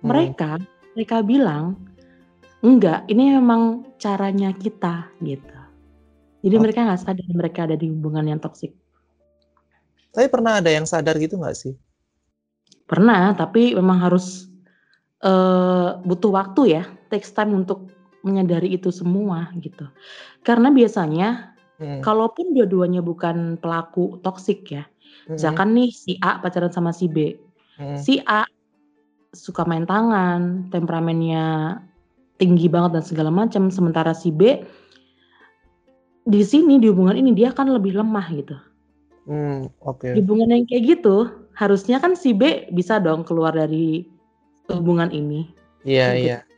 Hmm. 0.02 0.14
Mereka 0.14 0.62
mereka 0.94 1.18
bilang, 1.26 1.80
"Enggak, 2.62 3.08
ini 3.10 3.34
memang 3.38 3.88
caranya 3.98 4.54
kita," 4.54 5.10
gitu. 5.24 5.58
Jadi 6.42 6.56
Oh. 6.58 6.62
mereka 6.62 6.86
nggak 6.86 7.02
sadar 7.02 7.28
mereka 7.34 7.60
ada 7.70 7.78
di 7.78 7.90
hubungan 7.90 8.26
yang 8.26 8.42
toxic. 8.42 8.74
Tapi 10.12 10.28
pernah 10.28 10.60
ada 10.60 10.68
yang 10.68 10.84
sadar 10.84 11.16
gitu 11.18 11.40
nggak 11.40 11.56
sih? 11.56 11.74
Pernah, 12.90 13.32
tapi 13.38 13.72
memang 13.72 14.04
harus, 14.04 14.52
eee, 15.24 15.90
butuh 16.04 16.32
waktu 16.36 16.62
ya, 16.76 16.84
takes 17.08 17.32
time 17.32 17.56
untuk 17.56 17.88
menyadari 18.22 18.76
itu 18.76 18.92
semua 18.92 19.50
gitu. 19.64 19.88
Karena 20.44 20.70
biasanya 20.70 21.51
Mhm. 21.82 22.06
kalaupun 22.06 22.54
dua-duanya 22.54 23.02
bukan 23.02 23.58
pelaku 23.58 24.22
toxic 24.22 24.70
ya, 24.70 24.86
Mhm. 25.26 25.34
misalkan 25.42 25.74
nih 25.74 25.90
si 25.90 26.16
A 26.22 26.38
pacaran 26.38 26.70
sama 26.70 26.94
si 26.94 27.10
B, 27.10 27.34
Mhm. 27.82 27.98
si 27.98 28.22
A 28.30 28.46
suka 29.34 29.66
main 29.66 29.90
tangan, 29.90 30.70
temperamennya 30.70 31.80
tinggi 32.38 32.70
banget 32.70 33.02
dan 33.02 33.04
segala 33.04 33.32
macam, 33.34 33.74
sementara 33.74 34.14
si 34.14 34.30
B 34.30 34.62
di 36.22 36.42
sini, 36.46 36.78
di 36.78 36.86
hubungan 36.86 37.18
ini 37.18 37.34
dia 37.34 37.50
kan 37.50 37.66
lebih 37.66 37.98
lemah 37.98 38.28
gitu. 38.30 38.58
Di 39.26 39.70
oke. 39.82 40.08
hubungan 40.22 40.54
yang 40.54 40.66
kayak 40.70 41.00
gitu, 41.00 41.50
harusnya 41.58 41.98
kan 41.98 42.14
si 42.14 42.34
B 42.34 42.70
bisa 42.70 43.02
dong 43.02 43.26
keluar 43.26 43.58
dari 43.58 44.06
hubungan 44.70 45.10
ini, 45.10 45.50
Iya 45.82 46.06
kan 46.06 46.16
iya. 46.18 46.22
gitu. 46.22 46.50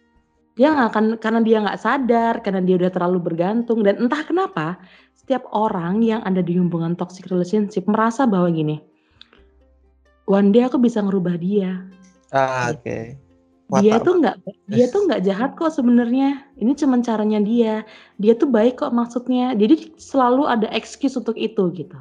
Dia 0.54 0.68
nggak 0.70 0.90
akan 0.94 1.06
karena 1.18 1.40
dia 1.42 1.58
nggak 1.66 1.82
sadar, 1.82 2.34
karena 2.46 2.62
dia 2.62 2.76
udah 2.78 2.92
terlalu 2.94 3.20
bergantung 3.22 3.82
dan 3.82 3.98
entah 3.98 4.22
kenapa 4.22 4.78
setiap 5.24 5.48
orang 5.56 6.04
yang 6.04 6.20
ada 6.28 6.44
di 6.44 6.60
hubungan 6.60 7.00
toxic 7.00 7.32
relationship 7.32 7.88
merasa 7.88 8.28
bahwa 8.28 8.52
gini, 8.52 8.84
"One 10.28 10.52
day 10.52 10.68
aku 10.68 10.76
bisa 10.84 11.00
ngerubah 11.00 11.40
dia." 11.40 11.80
Ah, 12.36 12.76
Gitu. 12.76 12.84
oke. 12.84 13.00
Dia 13.80 13.98
Watak 13.98 14.06
tuh 14.06 14.14
nggak 14.20 14.36
dia 14.70 14.86
tuh 14.92 15.02
nggak 15.08 15.22
jahat 15.24 15.52
kok 15.56 15.72
sebenarnya, 15.74 16.46
ini 16.60 16.76
cuman 16.76 17.00
caranya 17.02 17.40
dia, 17.40 17.88
dia 18.20 18.36
tuh 18.36 18.52
baik 18.52 18.84
kok 18.84 18.92
maksudnya. 18.92 19.56
Jadi 19.56 19.96
selalu 19.98 20.46
ada 20.46 20.68
excuse 20.76 21.16
untuk 21.16 21.40
itu 21.40 21.72
gitu. 21.72 21.98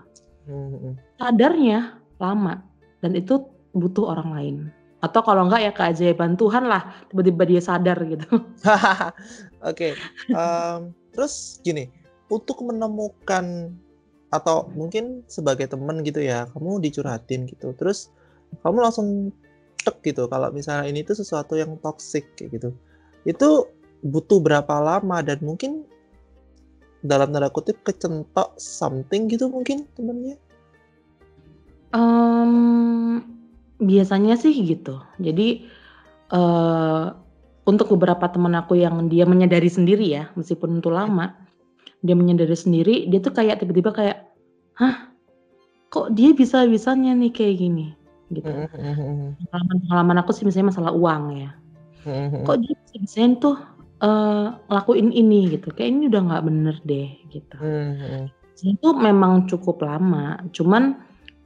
Mhm. 0.50 0.98
Sadarnya 1.16 2.02
lama 2.18 2.60
dan 3.00 3.14
itu 3.14 3.46
butuh 3.72 4.10
orang 4.18 4.30
lain. 4.34 4.56
Atau 5.00 5.22
kalau 5.22 5.46
enggak 5.46 5.62
ya 5.62 5.72
keajaiban 5.72 6.34
Tuhan 6.34 6.66
lah, 6.66 7.06
tiba-tiba 7.08 7.42
dia 7.46 7.62
sadar 7.62 7.98
gitu. 8.04 8.26
Oke, 9.70 9.94
mmm, 10.28 10.92
terus 11.14 11.62
gini, 11.62 11.88
untuk 12.32 12.64
menemukan 12.64 13.76
atau 14.32 14.72
mungkin 14.72 15.28
sebagai 15.28 15.68
temen 15.68 16.00
gitu 16.00 16.24
ya, 16.24 16.48
kamu 16.56 16.80
dicurhatin 16.80 17.44
gitu, 17.44 17.76
terus 17.76 18.08
kamu 18.64 18.80
langsung 18.80 19.28
tek 19.84 20.00
gitu 20.00 20.24
kalau 20.30 20.48
misalnya 20.48 20.88
ini 20.88 21.04
tuh 21.04 21.20
sesuatu 21.20 21.58
yang 21.60 21.76
toxic 21.84 22.24
kayak 22.40 22.56
gitu. 22.56 22.70
Itu 23.28 23.68
butuh 24.00 24.40
berapa 24.40 24.80
lama 24.80 25.20
dan 25.20 25.38
mungkin 25.44 25.84
dalam 27.04 27.34
tanda 27.34 27.50
kutip 27.50 27.82
"kecentok 27.84 28.56
something" 28.56 29.28
gitu 29.28 29.50
mungkin 29.50 29.84
temennya? 29.98 30.38
Mmm, 31.92 33.20
biasanya 33.82 34.38
sih 34.38 34.54
gitu. 34.64 35.02
Jadi, 35.18 35.66
eee, 36.30 37.04
untuk 37.62 37.90
beberapa 37.94 38.26
temen 38.30 38.54
aku 38.54 38.78
yang 38.78 39.10
dia 39.10 39.26
menyadari 39.26 39.68
sendiri 39.68 40.06
ya, 40.08 40.30
meskipun 40.38 40.78
itu 40.78 40.88
lama, 40.88 41.41
dia 42.02 42.14
menyadari 42.18 42.54
sendiri, 42.58 43.06
dia 43.06 43.22
tuh 43.22 43.30
kayak 43.32 43.62
tiba-tiba 43.62 43.94
kayak, 43.94 44.18
"Hah? 44.76 45.14
Kok 45.88 46.12
dia 46.12 46.34
bisa-bisanya 46.34 47.14
nih 47.14 47.30
kayak 47.30 47.56
gini?" 47.62 47.94
Gitu. 48.28 48.50
Mhm 48.50 48.68
mhm 48.74 48.92
mhm. 48.98 49.28
Pengalaman-pengalaman 49.48 50.16
aku 50.22 50.30
sih 50.34 50.44
misalnya 50.44 50.74
masalah 50.74 50.92
uang 50.92 51.24
ya. 51.38 51.50
Kok 52.42 52.56
dia 52.58 52.74
bisa-bisanya 52.86 53.28
tuh, 53.38 53.56
eee, 54.02 54.46
ngelakuin 54.68 55.08
ini 55.14 55.40
gitu, 55.54 55.68
kayak 55.70 55.90
ini 55.94 56.02
udah 56.10 56.20
nggak 56.26 56.44
bener 56.44 56.76
deh 56.82 57.08
gitu. 57.30 57.56
Itu 58.62 58.88
memang 58.94 59.46
cukup 59.50 59.82
lama, 59.82 60.38
cuman 60.54 61.02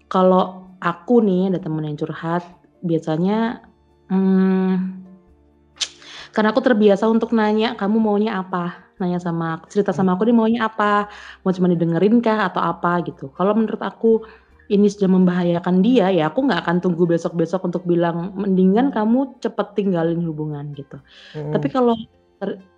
kalau 0.09 0.69
aku 0.81 1.25
nih 1.25 1.49
ada 1.53 1.59
temen 1.61 1.85
yang 1.89 1.97
curhat, 1.97 2.45
biasanya, 2.85 3.65
mmm, 4.13 5.06
karena 6.37 6.53
aku 6.53 6.61
terbiasa 6.61 7.09
untuk 7.09 7.33
nanya, 7.33 7.73
"Kamu 7.81 7.97
maunya 7.97 8.37
apa?" 8.37 8.93
Nanya 9.01 9.17
sama 9.17 9.65
cerita 9.73 9.97
sama 9.97 10.21
aku, 10.21 10.29
"Dia 10.29 10.37
maunya 10.37 10.61
apa? 10.69 11.09
Mau 11.41 11.53
cuma 11.57 11.73
didengerin 11.73 12.21
kah 12.21 12.53
atau 12.53 12.61
apa?" 12.61 13.01
Gitu. 13.09 13.33
Kalau 13.33 13.57
menurut 13.57 13.81
aku 13.81 14.21
ini 14.69 14.85
sudah 14.93 15.09
membahayakan 15.09 15.81
dia, 15.81 16.13
ya 16.13 16.29
aku 16.29 16.45
nggak 16.45 16.61
akan 16.67 16.77
tunggu 16.85 17.09
besok-besok 17.09 17.65
untuk 17.73 17.89
bilang, 17.89 18.37
"Mendingan 18.37 18.93
kamu 18.93 19.41
cepet 19.41 19.73
tinggalin 19.81 20.21
hubungan," 20.29 20.77
gitu. 20.77 21.01
Tapi 21.57 21.67
Mhm. 21.73 21.73
kalau 21.73 21.97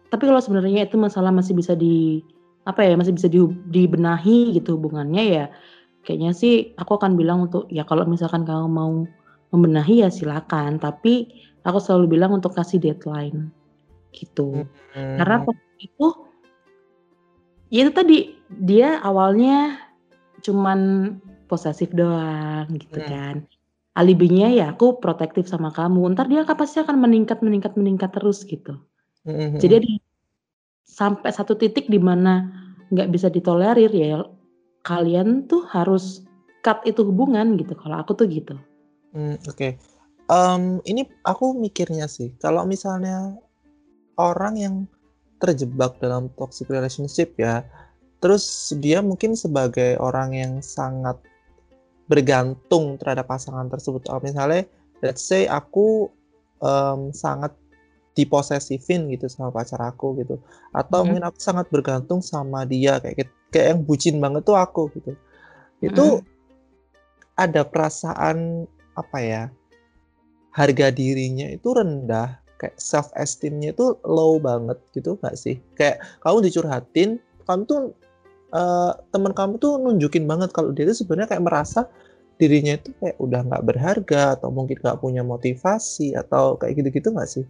tapi 0.08 0.24
kalau 0.24 0.40
sebenarnya 0.40 0.86
itu 0.86 0.96
masalah 0.96 1.34
masih 1.34 1.52
bisa 1.58 1.74
di 1.74 2.22
apa 2.62 2.84
ya, 2.86 2.94
masih 2.94 3.16
bisa 3.16 3.26
dihub 3.26 3.52
dibenahi 3.68 4.54
gitu 4.54 4.78
hubungannya 4.78 5.22
ya, 5.24 5.44
kayaknya 6.06 6.30
sih 6.36 6.76
aku 6.78 6.96
akan 7.00 7.16
bilang 7.18 7.48
untuk, 7.48 7.66
"Ya 7.72 7.82
kalau 7.88 8.04
misalkan 8.06 8.44
kamu 8.46 8.68
mau 8.70 8.92
membenahi 9.54 10.04
ya 10.04 10.10
silakan," 10.12 10.76
tapi 10.80 11.28
aku 11.64 11.78
selalu 11.82 12.16
bilang 12.18 12.32
untuk 12.36 12.56
kasih 12.56 12.80
deadline, 12.80 13.52
gitu. 14.16 14.64
Karena 15.16 15.42
Mhm. 15.42 15.46
waktu 15.48 15.76
itu 15.84 16.06
ya 17.68 17.84
itu 17.84 17.92
tadi, 17.92 18.18
dia 18.64 18.96
awalnya 19.04 19.76
cuman 20.40 21.12
posesif 21.52 21.92
doang 21.92 22.68
gitu 22.76 23.00
Mhm. 23.04 23.08
kan. 23.08 23.36
Alibinya 23.98 24.46
ya 24.48 24.72
aku 24.72 25.02
protektif 25.02 25.50
sama 25.50 25.74
kamu, 25.74 26.14
entar 26.14 26.30
dia 26.30 26.46
kan 26.46 26.54
pasti 26.56 26.78
akan 26.80 27.02
meningkat 27.02 27.42
meningkat 27.42 27.74
meningkat 27.74 28.14
terus 28.14 28.46
gitu. 28.46 28.78
Mhm 29.26 29.58
Jadi 29.58 29.76
di 29.82 29.92
sampai 30.88 31.28
satu 31.34 31.58
titik 31.58 31.90
di 31.90 32.00
mana 32.00 32.48
nggak 32.88 33.10
bisa 33.12 33.28
ditolerir 33.28 33.92
ya 33.92 34.24
kalian 34.88 35.44
tuh 35.50 35.66
harus 35.68 36.24
cut 36.64 36.80
itu 36.88 37.04
hubungan 37.04 37.58
gitu, 37.60 37.76
kalau 37.76 38.00
aku 38.00 38.16
tuh 38.16 38.24
gitu. 38.30 38.56
Mmm, 39.16 39.36
oke. 39.48 39.68
Mmm, 40.28 40.84
ini 40.84 41.08
aku 41.24 41.56
mikirnya 41.56 42.04
sih, 42.04 42.36
kalau 42.36 42.68
misalnya 42.68 43.32
orang 44.20 44.54
yang 44.60 44.74
terjebak 45.40 45.96
dalam 46.02 46.28
toxic 46.36 46.68
relationship 46.68 47.32
ya, 47.40 47.64
terus 48.20 48.74
dia 48.82 49.00
mungkin 49.00 49.38
sebagai 49.38 49.96
orang 50.02 50.34
yang 50.34 50.52
sangat 50.60 51.16
bergantung 52.10 52.98
terhadap 53.00 53.28
pasangan 53.30 53.68
tersebut. 53.72 54.04
Kalau 54.04 54.20
misalnya 54.20 54.68
let's 55.00 55.24
say 55.24 55.48
aku, 55.48 56.12
mmm, 56.60 57.14
sangat 57.16 57.56
diposesifin 58.18 59.06
gitu 59.14 59.30
sama 59.30 59.54
pacar 59.54 59.78
aku 59.78 60.18
gitu, 60.20 60.42
atau 60.74 61.06
Mhm. 61.06 61.06
mungkin 61.06 61.24
aku 61.30 61.38
sangat 61.38 61.70
bergantung 61.70 62.18
sama 62.18 62.66
dia 62.66 62.98
kayak 62.98 63.30
kayak 63.54 63.66
yang 63.72 63.80
bucin 63.86 64.18
banget 64.18 64.42
tuh 64.42 64.58
aku 64.58 64.90
gitu. 64.98 65.14
Itu 65.80 66.20
Mhm. 66.20 66.26
ada 67.38 67.62
perasaan 67.62 68.66
apa 68.98 69.18
ya, 69.22 69.42
harga 70.50 70.90
dirinya 70.90 71.46
itu 71.46 71.70
rendah, 71.70 72.42
kayak 72.58 72.74
self 72.76 73.14
esteem-nya 73.14 73.70
itu 73.70 73.94
low 74.02 74.42
banget 74.42 74.78
gitu 74.90 75.14
nggak 75.22 75.38
sih? 75.38 75.62
Kayak 75.78 76.02
kamu 76.26 76.50
dicurhatin, 76.50 77.22
kamu 77.46 77.62
tuh 77.64 77.80
eee, 78.52 78.92
temen 79.14 79.32
kamu 79.32 79.54
tuh 79.62 79.78
nunjukin 79.78 80.24
banget 80.26 80.50
kalau 80.50 80.74
dia 80.74 80.88
tuh 80.88 80.98
sebenarnya 80.98 81.36
kayak 81.36 81.44
merasa 81.46 81.86
dirinya 82.38 82.78
itu 82.78 82.94
kayak 83.02 83.18
udah 83.18 83.40
nggak 83.46 83.64
berharga 83.66 84.22
atau 84.38 84.48
mungkin 84.54 84.78
nggak 84.78 84.98
punya 85.02 85.26
motivasi 85.26 86.14
atau 86.14 86.54
kayak 86.54 86.82
gitu-gitu 86.82 87.10
nggak 87.10 87.30
sih? 87.30 87.44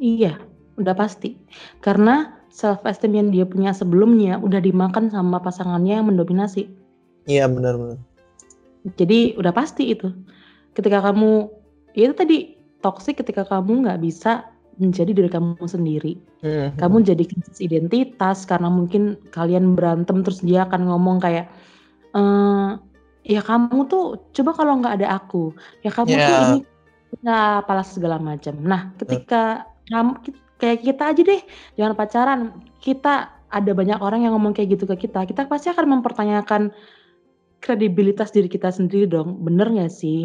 Iya, 0.00 0.40
udah 0.80 0.94
pasti. 0.96 1.36
Karena 1.84 2.40
self 2.48 2.86
esteem 2.88 3.20
yang 3.20 3.28
dia 3.28 3.44
punya 3.44 3.76
sebelumnya 3.76 4.40
udah 4.40 4.62
dimakan 4.62 5.12
sama 5.12 5.42
pasangannya 5.44 6.00
yang 6.00 6.08
mendominasi. 6.08 6.70
Iya, 7.28 7.44
bener. 7.52 8.00
Jadi 8.96 9.36
udah 9.36 9.52
pasti 9.52 9.92
itu. 9.92 10.08
Ketika 10.74 11.04
kamu 11.04 11.48
ya 11.96 12.10
itu 12.10 12.14
tadi 12.16 12.38
toksik 12.84 13.20
ketika 13.22 13.42
kamu 13.46 13.86
nggak 13.86 14.00
bisa 14.02 14.46
menjadi 14.78 15.10
diri 15.10 15.30
kamu 15.30 15.58
sendiri. 15.66 16.14
Mm-hmm. 16.40 16.78
Kamu 16.78 16.96
jadi 17.02 17.24
krisis 17.26 17.58
identitas 17.58 18.46
karena 18.46 18.70
mungkin 18.70 19.18
kalian 19.34 19.74
berantem 19.74 20.22
terus 20.22 20.40
dia 20.40 20.64
akan 20.70 20.86
ngomong 20.86 21.18
kayak 21.18 21.50
e, 22.14 22.22
ya 23.26 23.42
kamu 23.42 23.90
tuh 23.90 24.22
coba 24.32 24.50
kalau 24.54 24.78
nggak 24.78 25.02
ada 25.02 25.18
aku, 25.18 25.50
ya 25.82 25.90
kamu 25.90 26.14
yeah. 26.14 26.26
tuh 26.26 26.34
ini 26.38 26.58
nggak 27.26 27.46
apalah 27.66 27.86
segala 27.86 28.16
macam. 28.22 28.54
Nah, 28.62 28.94
ketika 29.02 29.66
kamu 29.90 30.12
kayak 30.62 30.78
kita 30.86 31.02
aja 31.10 31.22
deh, 31.26 31.42
jangan 31.74 31.94
pacaran. 31.98 32.40
Kita 32.78 33.14
ada 33.50 33.72
banyak 33.74 33.98
orang 33.98 34.22
yang 34.22 34.38
ngomong 34.38 34.54
kayak 34.54 34.78
gitu 34.78 34.86
ke 34.86 35.08
kita, 35.08 35.26
kita 35.26 35.50
pasti 35.50 35.74
akan 35.74 35.98
mempertanyakan 35.98 36.70
kredibilitas 37.58 38.30
diri 38.30 38.46
kita 38.46 38.70
sendiri 38.70 39.10
dong. 39.10 39.42
Bener 39.42 39.66
nggak 39.66 39.90
sih? 39.90 40.22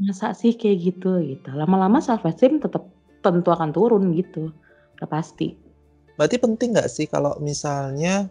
Masa 0.00 0.32
sih 0.32 0.56
kayak 0.56 0.78
gitu 0.80 1.20
gitu. 1.20 1.52
Lama-lama 1.52 2.00
self 2.00 2.24
esteem 2.24 2.56
tetap 2.56 2.88
tentu 3.20 3.52
akan 3.52 3.70
turun 3.70 4.16
gitu. 4.16 4.48
Udah 4.96 5.08
pasti. 5.08 5.52
Berarti 6.16 6.36
penting 6.40 6.72
nggak 6.72 6.88
sih 6.88 7.04
kalau 7.04 7.36
misalnya 7.40 8.28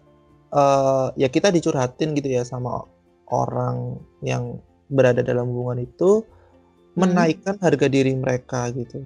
uh, 0.53 1.13
ya 1.13 1.29
kita 1.29 1.53
dicurhatin 1.53 2.17
gitu 2.17 2.29
ya 2.29 2.41
sama 2.41 2.85
orang 3.29 4.01
yang 4.25 4.57
berada 4.89 5.21
dalam 5.21 5.53
hubungan 5.53 5.85
itu 5.85 6.25
hmm. 6.25 6.97
menaikkan 6.97 7.55
harga 7.61 7.85
diri 7.85 8.17
mereka 8.17 8.73
gitu. 8.73 9.05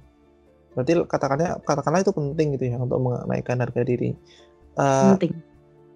Berarti 0.74 1.04
katakannya 1.06 1.62
katakanlah 1.68 2.02
itu 2.02 2.16
penting 2.16 2.48
gitu 2.58 2.66
ya 2.74 2.80
untuk 2.80 3.00
menaikkan 3.04 3.60
harga 3.60 3.84
diri. 3.84 4.16
Uh, 4.80 5.14
penting. 5.20 5.36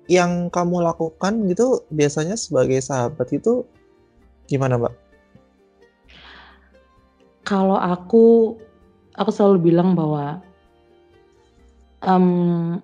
Yang 0.08 0.52
kamu 0.56 0.84
lakukan 0.84 1.34
gitu 1.52 1.84
biasanya 1.92 2.40
sebagai 2.40 2.80
sahabat 2.80 3.28
itu 3.36 3.68
gimana, 4.48 4.80
Mbak? 4.80 5.07
Kalau 7.48 7.80
aku 7.80 8.60
aku 9.16 9.30
selalu 9.32 9.72
bilang 9.72 9.96
bahwa 9.96 10.44
um, 12.04 12.78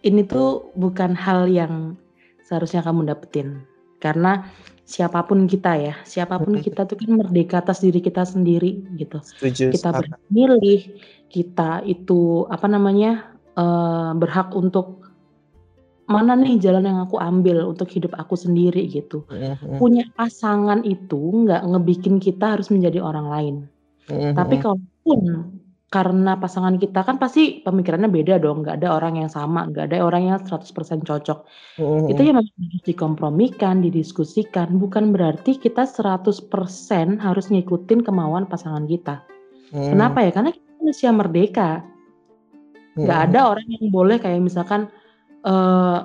ini 0.00 0.24
tuh 0.24 0.72
bukan 0.72 1.12
hal 1.12 1.44
yang 1.44 2.00
seharusnya 2.40 2.80
kamu 2.80 3.12
dapetin. 3.12 3.60
Karena 4.00 4.48
siapa 4.86 5.26
pun 5.26 5.50
kita 5.50 5.74
ya 5.74 5.94
siapa 6.06 6.38
pun 6.38 6.62
kita 6.62 6.86
tuh 6.86 6.94
kan 6.94 7.18
merdeka 7.18 7.58
atas 7.58 7.82
diri 7.82 8.00
kita 8.00 8.22
sendiri 8.22 8.86
gitu. 8.96 9.18
Setuju, 9.20 9.74
kita 9.74 9.88
bermilih 9.92 10.80
kita 11.26 11.82
itu 11.84 12.46
apa 12.46 12.70
namanya 12.70 13.34
uh, 13.58 14.14
berhak 14.14 14.54
untuk 14.54 15.05
mana 16.06 16.38
nih 16.38 16.62
jalan 16.62 16.86
yang 16.86 17.02
aku 17.02 17.18
ambil 17.18 17.66
untuk 17.66 17.90
hidup 17.90 18.14
aku 18.14 18.38
sendiri 18.38 18.86
gitu 18.86 19.26
punya 19.82 20.06
pasangan 20.14 20.86
itu 20.86 21.46
nggak 21.46 21.66
ngebikin 21.66 22.22
kita 22.22 22.54
harus 22.54 22.70
menjadi 22.70 23.02
orang 23.02 23.26
lain 23.26 23.56
Mm-hmm. 24.10 24.34
Tapi 24.38 24.54
kalaupun 24.62 25.20
karena 25.86 26.34
pasangan 26.34 26.76
kita 26.82 27.06
kan 27.06 27.16
pasti 27.16 27.62
pemikirannya 27.62 28.10
beda 28.10 28.42
dong, 28.42 28.66
nggak 28.66 28.82
ada 28.82 28.98
orang 28.98 29.22
yang 29.22 29.30
sama, 29.30 29.70
nggak 29.70 29.94
ada 29.94 30.02
orang 30.02 30.22
yang 30.28 30.38
100% 30.42 31.06
cocok. 31.06 31.38
Mm-hmm. 31.78 32.10
Itu 32.10 32.20
yang 32.22 32.36
harus 32.42 32.52
dikompromikan, 32.86 33.82
didiskusikan, 33.82 34.78
bukan 34.78 35.14
berarti 35.14 35.58
kita 35.58 35.86
100% 35.86 36.50
harus 37.22 37.46
ngikutin 37.50 38.00
kemauan 38.02 38.46
pasangan 38.50 38.86
kita. 38.86 39.22
Mm-hmm. 39.74 39.90
Kenapa 39.94 40.18
ya? 40.22 40.30
Karena 40.34 40.50
kita 40.54 40.70
manusia 40.82 41.10
merdeka. 41.14 41.70
Nggak 42.96 43.18
mm-hmm. 43.22 43.34
ada 43.34 43.40
orang 43.50 43.66
yang 43.70 43.86
boleh 43.90 44.16
kayak 44.18 44.42
misalkan 44.42 44.90
uh, 45.44 45.98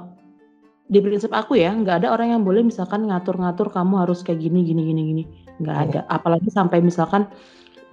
di 0.92 1.00
prinsip 1.00 1.32
aku 1.32 1.56
ya, 1.56 1.72
nggak 1.72 2.04
ada 2.04 2.08
orang 2.12 2.36
yang 2.36 2.44
boleh 2.44 2.68
misalkan 2.68 3.08
ngatur-ngatur 3.08 3.72
kamu 3.72 4.04
harus 4.04 4.28
kayak 4.28 4.44
gini 4.44 4.68
gini 4.68 4.92
gini 4.92 5.02
gini, 5.08 5.24
nggak 5.64 5.78
ada. 5.88 6.00
Apalagi 6.12 6.52
sampai 6.52 6.84
misalkan 6.84 7.32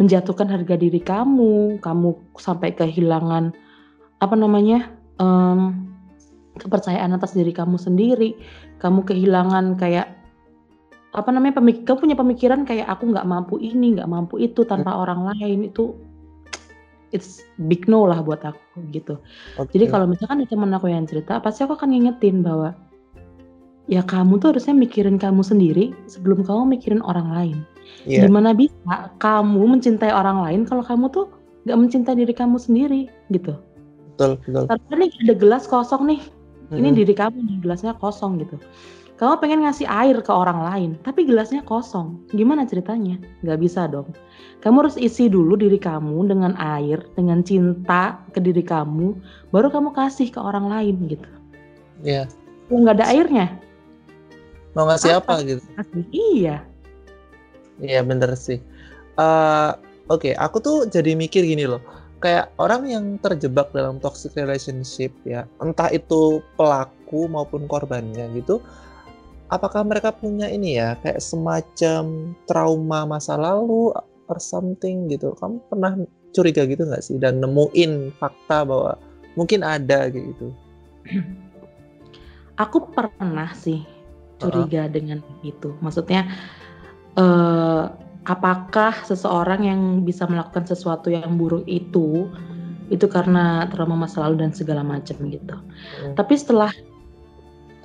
menjatuhkan 0.02 0.50
harga 0.50 0.74
diri 0.74 0.98
kamu, 0.98 1.78
kamu 1.78 2.08
sampai 2.38 2.74
kehilangan 2.74 3.54
apa 4.18 4.34
namanya 4.34 4.90
um, 5.22 5.86
kepercayaan 6.58 7.14
atas 7.14 7.38
diri 7.38 7.54
kamu 7.54 7.78
sendiri, 7.78 8.34
kamu 8.82 9.06
kehilangan 9.06 9.78
kayak 9.78 10.10
apa 11.14 11.30
namanya 11.30 11.62
pemik 11.62 11.86
kamu 11.86 11.98
punya 12.02 12.16
pemikiran 12.18 12.66
kayak 12.66 12.90
aku 12.90 13.14
nggak 13.14 13.26
mampu 13.26 13.62
ini, 13.62 13.94
nggak 13.94 14.10
mampu 14.10 14.42
itu 14.42 14.66
tanpa 14.66 14.90
hmm. 14.90 15.02
orang 15.06 15.20
lain 15.34 15.70
itu 15.70 15.94
it's 17.12 17.44
big 17.68 17.88
no 17.88 18.04
lah 18.04 18.20
buat 18.20 18.44
aku 18.44 18.84
gitu. 18.92 19.16
Okay. 19.56 19.80
Jadi 19.80 19.84
kalau 19.88 20.06
misalkan 20.08 20.44
ada 20.44 20.48
teman 20.48 20.72
aku 20.76 20.92
yang 20.92 21.08
cerita, 21.08 21.40
pasti 21.40 21.64
aku 21.64 21.76
akan 21.76 21.92
ngingetin 21.92 22.44
bahwa 22.44 22.76
ya 23.88 24.04
kamu 24.04 24.36
tuh 24.38 24.52
harusnya 24.52 24.76
mikirin 24.76 25.16
kamu 25.16 25.40
sendiri 25.40 25.96
sebelum 26.06 26.44
kamu 26.44 26.76
mikirin 26.76 27.00
orang 27.02 27.28
lain. 27.32 27.58
Yeah. 28.04 28.28
Gimana 28.28 28.52
bisa 28.52 29.12
kamu 29.18 29.78
mencintai 29.78 30.12
orang 30.12 30.44
lain 30.44 30.60
kalau 30.68 30.84
kamu 30.84 31.08
tuh 31.08 31.26
gak 31.64 31.78
mencintai 31.80 32.16
diri 32.16 32.36
kamu 32.36 32.60
sendiri 32.60 33.08
gitu. 33.32 33.56
Betul, 34.16 34.36
betul. 34.44 34.64
Karena 34.68 34.94
nih 35.04 35.10
ada 35.24 35.34
gelas 35.36 35.64
kosong 35.64 36.02
nih. 36.04 36.20
Hmm. 36.68 36.84
Ini 36.84 36.88
diri 36.92 37.14
kamu 37.16 37.38
nih 37.48 37.56
gelasnya 37.64 37.96
kosong 37.96 38.44
gitu. 38.44 38.60
Kamu 39.18 39.42
pengen 39.42 39.66
ngasih 39.66 39.90
air 39.90 40.22
ke 40.22 40.30
orang 40.30 40.62
lain, 40.62 40.90
tapi 41.02 41.26
gelasnya 41.26 41.66
kosong. 41.66 42.22
Gimana 42.30 42.62
ceritanya? 42.70 43.18
Gak 43.42 43.58
bisa 43.58 43.90
dong. 43.90 44.14
Kamu 44.62 44.86
harus 44.86 44.94
isi 44.94 45.26
dulu 45.26 45.58
diri 45.58 45.78
kamu 45.78 46.30
dengan 46.30 46.54
air, 46.54 47.02
dengan 47.18 47.42
cinta 47.42 48.22
ke 48.30 48.38
diri 48.38 48.62
kamu, 48.62 49.18
baru 49.50 49.74
kamu 49.74 49.90
kasih 49.90 50.30
ke 50.30 50.38
orang 50.38 50.70
lain 50.70 50.96
gitu. 51.10 51.30
Iya. 52.06 52.26
Yeah. 52.30 52.66
Kalau 52.70 52.84
nggak 52.84 52.96
ada 53.00 53.06
airnya, 53.10 53.46
mau 54.78 54.86
ngasih 54.86 55.18
apa, 55.18 55.42
apa 55.42 55.46
gitu 55.46 55.64
iya 56.14 56.62
iya 57.82 58.00
bener 58.06 58.30
sih 58.38 58.62
uh, 59.18 59.74
oke 60.06 60.22
okay, 60.22 60.32
aku 60.38 60.62
tuh 60.62 60.78
jadi 60.86 61.18
mikir 61.18 61.42
gini 61.42 61.66
loh 61.66 61.82
kayak 62.22 62.54
orang 62.62 62.86
yang 62.86 63.04
terjebak 63.18 63.74
dalam 63.74 63.98
toxic 64.02 64.34
relationship 64.38 65.10
ya 65.26 65.50
entah 65.58 65.90
itu 65.90 66.38
pelaku 66.54 67.26
maupun 67.26 67.66
korbannya 67.66 68.30
gitu 68.38 68.62
apakah 69.48 69.84
mereka 69.84 70.12
punya 70.12 70.48
ini 70.48 70.76
ya 70.80 70.96
kayak 71.00 71.20
semacam 71.20 72.34
trauma 72.48 73.08
masa 73.08 73.36
lalu 73.36 73.92
or 74.28 74.38
something 74.40 75.08
gitu 75.08 75.32
kamu 75.40 75.60
pernah 75.72 75.92
curiga 76.36 76.68
gitu 76.68 76.84
nggak 76.84 77.04
sih 77.04 77.16
dan 77.16 77.40
nemuin 77.40 78.12
fakta 78.20 78.68
bahwa 78.68 79.00
mungkin 79.34 79.64
ada 79.64 80.12
gitu 80.12 80.52
aku 82.62 82.90
pernah 82.92 83.54
sih 83.54 83.98
curiga 84.38 84.86
uh-huh. 84.86 84.94
dengan 84.94 85.18
itu. 85.42 85.74
Maksudnya 85.82 86.26
uh, 87.18 87.90
apakah 88.24 88.94
seseorang 89.04 89.66
yang 89.66 89.80
bisa 90.06 90.24
melakukan 90.30 90.64
sesuatu 90.64 91.10
yang 91.10 91.36
buruk 91.36 91.66
itu 91.66 92.30
itu 92.88 93.04
karena 93.04 93.68
trauma 93.68 94.08
masa 94.08 94.24
lalu 94.24 94.48
dan 94.48 94.52
segala 94.54 94.80
macam 94.80 95.18
gitu. 95.28 95.56
Uh-huh. 95.58 96.14
Tapi 96.16 96.34
setelah 96.38 96.72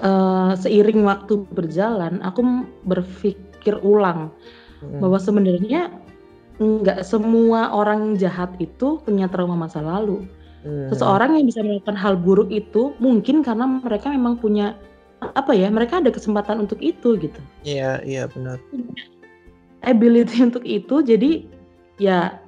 uh, 0.03 0.53
seiring 0.59 1.07
waktu 1.07 1.47
berjalan, 1.55 2.19
aku 2.21 2.67
berpikir 2.85 3.79
ulang 3.81 4.29
uh-huh. 4.83 4.99
bahwa 4.99 5.17
sebenarnya 5.17 5.89
nggak 6.61 7.01
semua 7.01 7.73
orang 7.73 8.13
jahat 8.19 8.53
itu 8.61 9.01
punya 9.01 9.25
trauma 9.31 9.57
masa 9.57 9.81
lalu. 9.81 10.27
Seseorang 10.63 11.35
yang 11.35 11.51
bisa 11.51 11.59
melakukan 11.59 11.99
hal 11.99 12.15
buruk 12.15 12.47
itu 12.47 12.95
mungkin 12.95 13.43
karena 13.43 13.83
mereka 13.83 14.07
memang 14.07 14.39
punya 14.39 14.79
apa 15.31 15.55
ya 15.55 15.71
mereka 15.71 16.03
ada 16.03 16.11
kesempatan 16.11 16.67
untuk 16.67 16.83
itu 16.83 17.15
gitu 17.15 17.39
iya 17.63 18.03
iya 18.03 18.27
benar 18.27 18.59
ability 19.87 20.43
untuk 20.43 20.67
itu 20.67 20.99
jadi 20.99 21.47
ya 21.95 22.43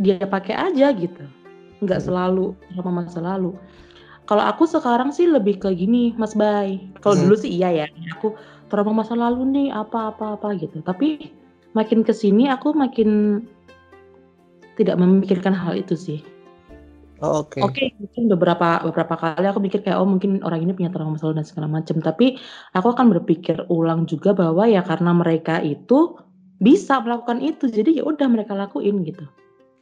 dia 0.00 0.24
pakai 0.24 0.56
aja 0.56 0.96
gitu 0.96 1.24
nggak 1.84 2.00
hmm. 2.00 2.06
selalu 2.08 2.56
sama 2.72 3.04
masa 3.04 3.20
lalu 3.20 3.52
kalau 4.26 4.42
aku 4.42 4.66
sekarang 4.66 5.14
sih 5.14 5.30
lebih 5.30 5.62
ke 5.62 5.70
gini 5.72 6.12
Mas 6.18 6.34
Bay 6.34 6.82
kalau 7.00 7.16
hmm. 7.16 7.22
dulu 7.26 7.34
sih 7.38 7.50
iya 7.50 7.70
ya 7.72 7.86
aku 8.18 8.34
trauma 8.66 9.02
masa 9.02 9.14
lalu 9.14 9.46
nih 9.54 9.68
apa 9.70 10.12
apa 10.12 10.36
apa 10.36 10.58
gitu 10.58 10.82
tapi 10.82 11.30
makin 11.72 12.02
ke 12.02 12.10
sini 12.10 12.50
aku 12.50 12.74
makin 12.74 13.42
tidak 14.76 14.98
memikirkan 14.98 15.54
hal 15.54 15.78
itu 15.78 15.94
sih 15.96 16.20
Oh, 17.16 17.40
oke. 17.40 17.64
Oke, 17.64 17.96
mungkin 17.96 18.28
beberapa 18.28 18.84
beberapa 18.84 19.16
kali 19.16 19.48
aku 19.48 19.56
mikir 19.64 19.80
kayak, 19.80 19.96
"Oh, 19.96 20.04
mungkin 20.04 20.44
orang 20.44 20.68
ini 20.68 20.76
punya 20.76 20.92
trauma 20.92 21.16
masa 21.16 21.32
lalu 21.32 21.40
dan 21.40 21.48
segala 21.48 21.64
macam." 21.64 21.96
Tapi 21.96 22.36
aku 22.76 22.92
akan 22.92 23.08
berpikir 23.08 23.56
ulang 23.72 24.04
juga 24.04 24.36
bahwa 24.36 24.68
ya 24.68 24.84
karena 24.84 25.16
mereka 25.16 25.64
itu 25.64 26.20
bisa 26.60 27.00
melakukan 27.00 27.40
itu, 27.40 27.72
jadi 27.72 28.00
ya 28.00 28.04
udah 28.04 28.28
mereka 28.28 28.52
lakuin 28.52 29.00
gitu. 29.00 29.24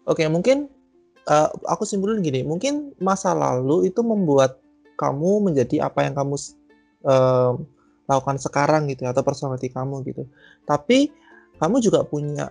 Oke, 0.07 0.23
mungkin 0.31 0.71
uh, 1.29 1.49
aku 1.69 1.85
simpulin 1.85 2.25
gini, 2.25 2.43
mungkin 2.43 2.95
masa 2.99 3.33
lalu 3.33 3.89
itu 3.89 4.01
membuat 4.01 4.61
kamu 4.95 5.51
menjadi 5.51 5.91
apa 5.91 6.07
yang 6.07 6.15
kamu 6.15 6.37
uh, 7.05 7.59
lakukan 8.07 8.39
sekarang 8.39 8.87
gitu 8.91 9.09
ya, 9.09 9.13
atau 9.13 9.25
personality 9.27 9.73
kamu 9.73 10.05
gitu. 10.09 10.29
Tapi 10.65 11.11
kamu 11.59 11.83
juga 11.83 12.03
punya 12.07 12.51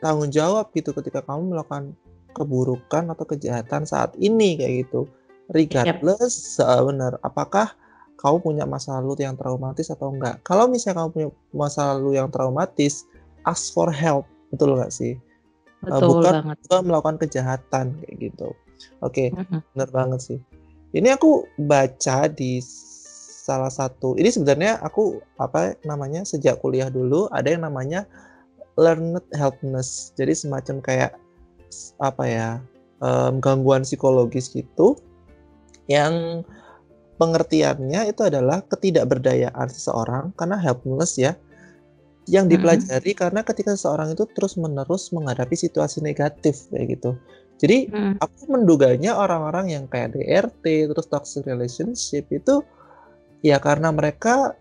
tanggung 0.00 0.28
jawab 0.28 0.70
gitu 0.76 0.92
ketika 0.92 1.24
kamu 1.24 1.56
melakukan 1.56 1.96
keburukan 2.36 3.08
atau 3.16 3.24
kejahatan 3.24 3.88
saat 3.88 4.12
ini 4.20 4.60
kayak 4.60 4.84
gitu 4.84 5.08
regardless 5.48 6.60
yep. 6.60 6.68
uh, 6.68 6.84
benar 6.84 7.16
apakah 7.24 7.72
kamu 8.20 8.44
punya 8.44 8.64
masa 8.68 9.00
lalu 9.00 9.24
yang 9.24 9.40
traumatis 9.40 9.88
atau 9.88 10.12
enggak 10.12 10.36
kalau 10.44 10.68
misalnya 10.68 11.00
kamu 11.00 11.10
punya 11.16 11.28
masa 11.56 11.96
lalu 11.96 12.20
yang 12.20 12.28
traumatis 12.28 13.08
ask 13.46 13.70
for 13.72 13.88
help, 13.88 14.26
betul 14.50 14.74
nggak 14.74 14.90
sih? 14.90 15.14
Uh, 15.84 16.00
Betul 16.00 16.08
bukan 16.20 16.34
banget. 16.40 16.56
bukan 16.66 16.82
melakukan 16.88 17.16
kejahatan 17.20 17.86
kayak 18.00 18.16
gitu. 18.18 18.48
Oke, 19.04 19.32
Mhm. 19.32 19.60
bener 19.76 19.90
banget 19.92 20.20
sih. 20.24 20.38
Ini 20.96 21.16
aku 21.16 21.44
baca 21.68 22.28
di 22.32 22.58
salah 23.46 23.70
satu 23.70 24.18
ini 24.18 24.26
sebenarnya 24.32 24.82
aku 24.82 25.22
apa 25.38 25.78
namanya 25.86 26.26
sejak 26.26 26.58
kuliah 26.58 26.90
dulu 26.90 27.30
ada 27.30 27.46
yang 27.46 27.62
namanya 27.62 28.08
learned 28.74 29.22
helplessness. 29.36 30.10
Jadi 30.18 30.32
semacam 30.34 30.76
kayak 30.82 31.12
apa 32.02 32.24
ya 32.26 32.48
em, 33.04 33.38
gangguan 33.38 33.84
psikologis 33.84 34.50
gitu 34.50 34.96
yang 35.86 36.42
pengertiannya 37.16 38.10
itu 38.12 38.22
adalah 38.26 38.60
ketidakberdayaan 38.66 39.68
seseorang 39.70 40.32
karena 40.36 40.56
helpless 40.58 41.16
ya 41.16 41.32
yang 42.26 42.50
dipelajari 42.50 43.14
karena 43.14 43.46
ketika 43.46 43.78
seseorang 43.78 44.14
itu 44.14 44.26
terus-menerus 44.34 45.14
menghadapi 45.14 45.54
situasi 45.54 46.02
negatif 46.02 46.66
kayak 46.74 46.98
gitu. 46.98 47.14
Jadi 47.56 47.88
Mhm. 47.88 48.20
aku 48.20 48.52
menduganya 48.52 49.16
orang-orang 49.16 49.72
yang 49.72 49.84
kayak 49.88 50.12
DRT 50.18 50.90
terus 50.92 51.06
toxic 51.08 51.46
relationship 51.48 52.28
itu 52.28 52.60
ya 53.40 53.56
karena 53.62 53.94
mereka 53.94 54.52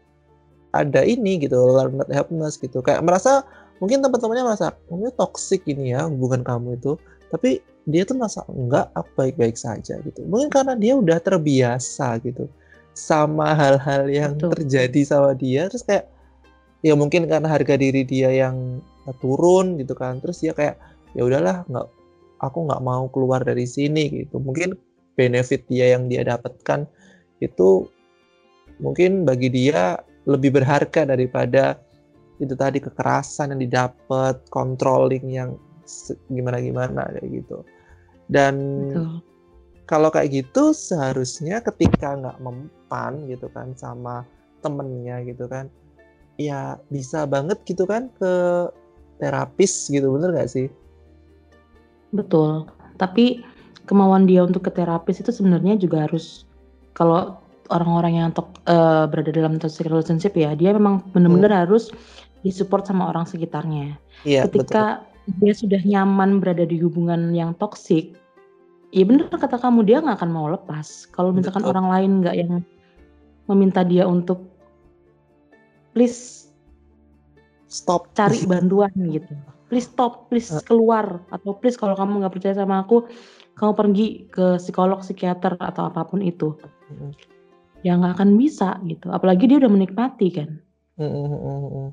ada 0.72 1.02
ini 1.04 1.42
gitu 1.42 1.56
learned 1.56 2.08
helplessness 2.12 2.60
gitu 2.60 2.80
kayak 2.84 3.04
merasa 3.04 3.44
mungkin 3.80 4.00
teman-temannya 4.00 4.44
merasa 4.48 4.76
mungkin 4.88 5.12
toxic 5.16 5.64
ini 5.68 5.96
ya 5.96 6.08
hubungan 6.08 6.44
kamu 6.44 6.80
itu 6.80 6.96
tapi 7.32 7.60
dia 7.84 8.08
tuh 8.08 8.16
merasa 8.16 8.44
enggak 8.48 8.92
apa 8.96 9.12
baik-baik 9.16 9.60
saja 9.60 10.00
gitu 10.04 10.24
mungkin 10.28 10.48
karena 10.52 10.74
dia 10.76 10.96
udah 10.96 11.20
terbiasa 11.20 12.20
gitu 12.24 12.48
sama 12.96 13.52
hal-hal 13.52 14.08
yang 14.08 14.40
Betul. 14.40 14.56
terjadi 14.56 15.02
sama 15.04 15.32
dia 15.36 15.68
terus 15.68 15.84
kayak 15.84 16.15
ya 16.86 16.94
mungkin 16.94 17.26
karena 17.26 17.50
harga 17.50 17.82
diri 17.82 18.06
dia 18.06 18.30
yang 18.30 18.78
turun 19.18 19.82
gitu 19.82 19.98
kan 19.98 20.22
terus 20.22 20.38
dia 20.38 20.54
kayak 20.54 20.78
ya 21.18 21.26
udahlah 21.26 21.66
nggak 21.66 21.88
aku 22.46 22.70
nggak 22.70 22.84
mau 22.86 23.10
keluar 23.10 23.42
dari 23.42 23.66
sini 23.66 24.22
gitu 24.22 24.38
mungkin 24.38 24.78
benefit 25.18 25.66
dia 25.66 25.98
yang 25.98 26.06
dia 26.06 26.22
dapatkan 26.22 26.86
itu 27.42 27.90
mungkin 28.78 29.26
bagi 29.26 29.50
dia 29.50 29.98
lebih 30.30 30.62
berharga 30.62 31.10
daripada 31.10 31.82
itu 32.38 32.54
tadi 32.54 32.78
kekerasan 32.78 33.58
yang 33.58 33.62
didapat 33.66 34.46
controlling 34.54 35.26
yang 35.32 35.58
se- 35.90 36.20
gimana-gimana 36.30 37.18
kayak 37.18 37.42
gitu 37.42 37.66
dan 38.30 38.56
Betul. 38.94 39.10
kalau 39.90 40.10
kayak 40.14 40.30
gitu 40.44 40.70
seharusnya 40.76 41.66
ketika 41.66 42.14
nggak 42.14 42.38
mempan 42.46 43.26
gitu 43.26 43.50
kan 43.50 43.74
sama 43.74 44.22
temennya 44.60 45.24
gitu 45.26 45.50
kan 45.50 45.72
ya 46.36 46.80
bisa 46.92 47.24
banget 47.28 47.60
gitu 47.64 47.88
kan 47.88 48.12
ke 48.20 48.34
terapis 49.20 49.88
gitu 49.88 50.12
bener 50.16 50.36
nggak 50.36 50.52
sih 50.52 50.68
Betul. 52.16 52.70
Tapi 52.96 53.44
kemauan 53.86 54.26
dia 54.26 54.48
untuk 54.48 54.66
ke 54.66 54.72
terapis 54.72 55.20
itu 55.20 55.30
sebenarnya 55.36 55.76
juga 55.76 56.08
harus 56.08 56.48
kalau 56.96 57.38
orang-orang 57.68 58.14
yang 58.24 58.30
tok- 58.32 58.64
eh, 58.66 59.06
berada 59.12 59.32
dalam 59.36 59.60
toxic 59.60 59.90
relationship 59.92 60.32
ya, 60.38 60.56
dia 60.56 60.72
memang 60.72 61.04
benar-benar 61.12 61.68
harus 61.68 61.92
disupport 62.46 62.88
sama 62.88 63.12
orang 63.12 63.28
sekitarnya. 63.28 64.00
iya 64.24 64.48
betul 64.48 64.64
Ketika 64.64 65.04
dia 65.42 65.54
sudah 65.58 65.82
nyaman 65.84 66.40
berada 66.40 66.64
di 66.64 66.78
hubungan 66.80 67.34
yang 67.36 67.52
toksik, 67.58 68.16
ya 68.94 69.04
benar 69.04 69.28
kata 69.28 69.58
kamu 69.60 69.84
dia 69.84 70.00
nggak 70.00 70.24
akan 70.24 70.32
mau 70.32 70.48
lepas. 70.48 71.10
Kalau 71.12 71.34
misalkan 71.36 71.66
betul 71.66 71.74
orang 71.76 71.88
lain 71.90 72.12
nggak 72.24 72.36
yang 72.38 72.54
meminta 73.52 73.82
dia 73.84 74.08
untuk 74.08 74.55
please 75.96 76.52
stop 77.72 78.12
cari 78.14 78.44
bantuan 78.52 78.92
gitu. 79.10 79.32
Please 79.72 79.90
stop, 79.90 80.30
please 80.30 80.52
Eh, 80.52 80.62
keluar 80.62 81.26
atau 81.34 81.58
please 81.58 81.80
kalau 81.80 81.98
kamu 81.98 82.22
nggak 82.22 82.34
percaya 82.38 82.54
sama 82.54 82.86
aku, 82.86 83.10
kamu 83.58 83.72
pergi 83.74 84.08
ke 84.30 84.62
psikolog, 84.62 85.02
psikiater 85.02 85.58
atau 85.58 85.90
apa 85.90 86.06
pun 86.06 86.22
itu. 86.22 86.54
mm, 86.92 87.12
Ya 87.82 87.98
nggak 87.98 88.20
akan 88.20 88.38
bisa 88.38 88.78
gitu. 88.86 89.10
Apalagi 89.10 89.50
dia 89.50 89.58
udah 89.58 89.72
menikmati 89.72 90.28
kan, 90.36 90.62
mm, 91.02 91.06
mm, 91.06 91.28
mm, 91.34 91.60
mm. 91.72 91.90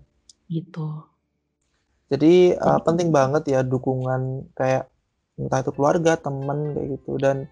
gitu. 0.52 1.08
jadi 2.12 2.60
uh, 2.60 2.76
penting 2.84 3.08
banget 3.08 3.48
ya 3.48 3.64
dukungan 3.64 4.44
kayak 4.52 4.92
entah 5.40 5.64
itu 5.64 5.72
keluarga 5.72 6.20
teman 6.20 6.76
kayak 6.76 7.00
gitu 7.00 7.16
dan 7.16 7.48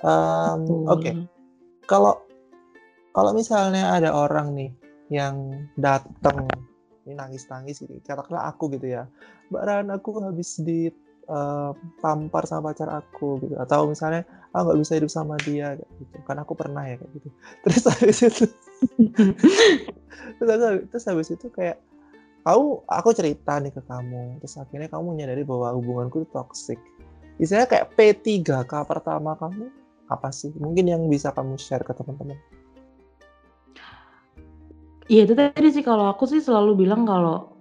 um, 0.00 0.88
oke 0.88 1.04
betul. 1.04 1.28
kalau 1.84 2.14
kalau 3.12 3.36
misalnya 3.36 3.92
ada 3.92 4.16
orang 4.16 4.56
nih 4.56 4.70
yang 5.12 5.68
datang 5.76 6.48
ini 7.04 7.12
nangis-nangis 7.12 7.84
gitu 7.84 7.92
katakanlah 8.00 8.48
aku 8.48 8.72
gitu 8.76 8.96
ya. 8.96 9.04
Mbak 9.52 9.92
aku 10.00 10.24
habis 10.24 10.56
di 10.64 10.88
uh, 11.28 11.76
tampar 12.00 12.48
sama 12.48 12.72
pacar 12.72 12.88
aku 12.88 13.44
gitu. 13.44 13.54
Atau 13.60 13.92
misalnya 13.92 14.24
aku 14.56 14.72
nggak 14.72 14.80
bisa 14.80 14.92
hidup 14.96 15.10
sama 15.12 15.36
dia 15.44 15.76
gitu. 15.76 16.16
Kan 16.24 16.40
aku 16.40 16.56
pernah 16.56 16.84
ya 16.88 16.96
kayak 16.96 17.12
gitu. 17.20 17.28
Terus 17.64 17.82
habis 17.88 18.18
itu 18.24 18.44
terus, 20.38 20.50
aku- 20.50 20.84
terus 20.88 21.04
habis 21.08 21.28
itu 21.32 21.46
kayak 21.52 21.76
kamu 22.44 22.84
aku 22.88 23.08
cerita 23.16 23.60
nih 23.60 23.72
ke 23.72 23.82
kamu. 23.84 24.40
Terus 24.40 24.54
akhirnya 24.60 24.88
kamu 24.88 25.04
menyadari 25.16 25.42
bahwa 25.44 25.76
hubunganku 25.76 26.24
itu 26.24 26.28
toxic. 26.32 26.80
Misalnya 27.36 27.66
kayak 27.68 27.92
P3K 27.98 28.72
pertama 28.88 29.36
kamu 29.36 29.68
apa 30.08 30.28
sih? 30.32 30.52
Mungkin 30.56 30.88
yang 30.88 31.02
bisa 31.08 31.32
kamu 31.32 31.56
share 31.60 31.82
ke 31.84 31.92
teman-teman 31.92 32.36
Iya 35.04 35.28
itu 35.28 35.34
tadi 35.36 35.68
sih 35.68 35.84
kalau 35.84 36.08
aku 36.08 36.24
sih 36.24 36.40
selalu 36.40 36.86
bilang 36.86 37.04
kalau 37.04 37.52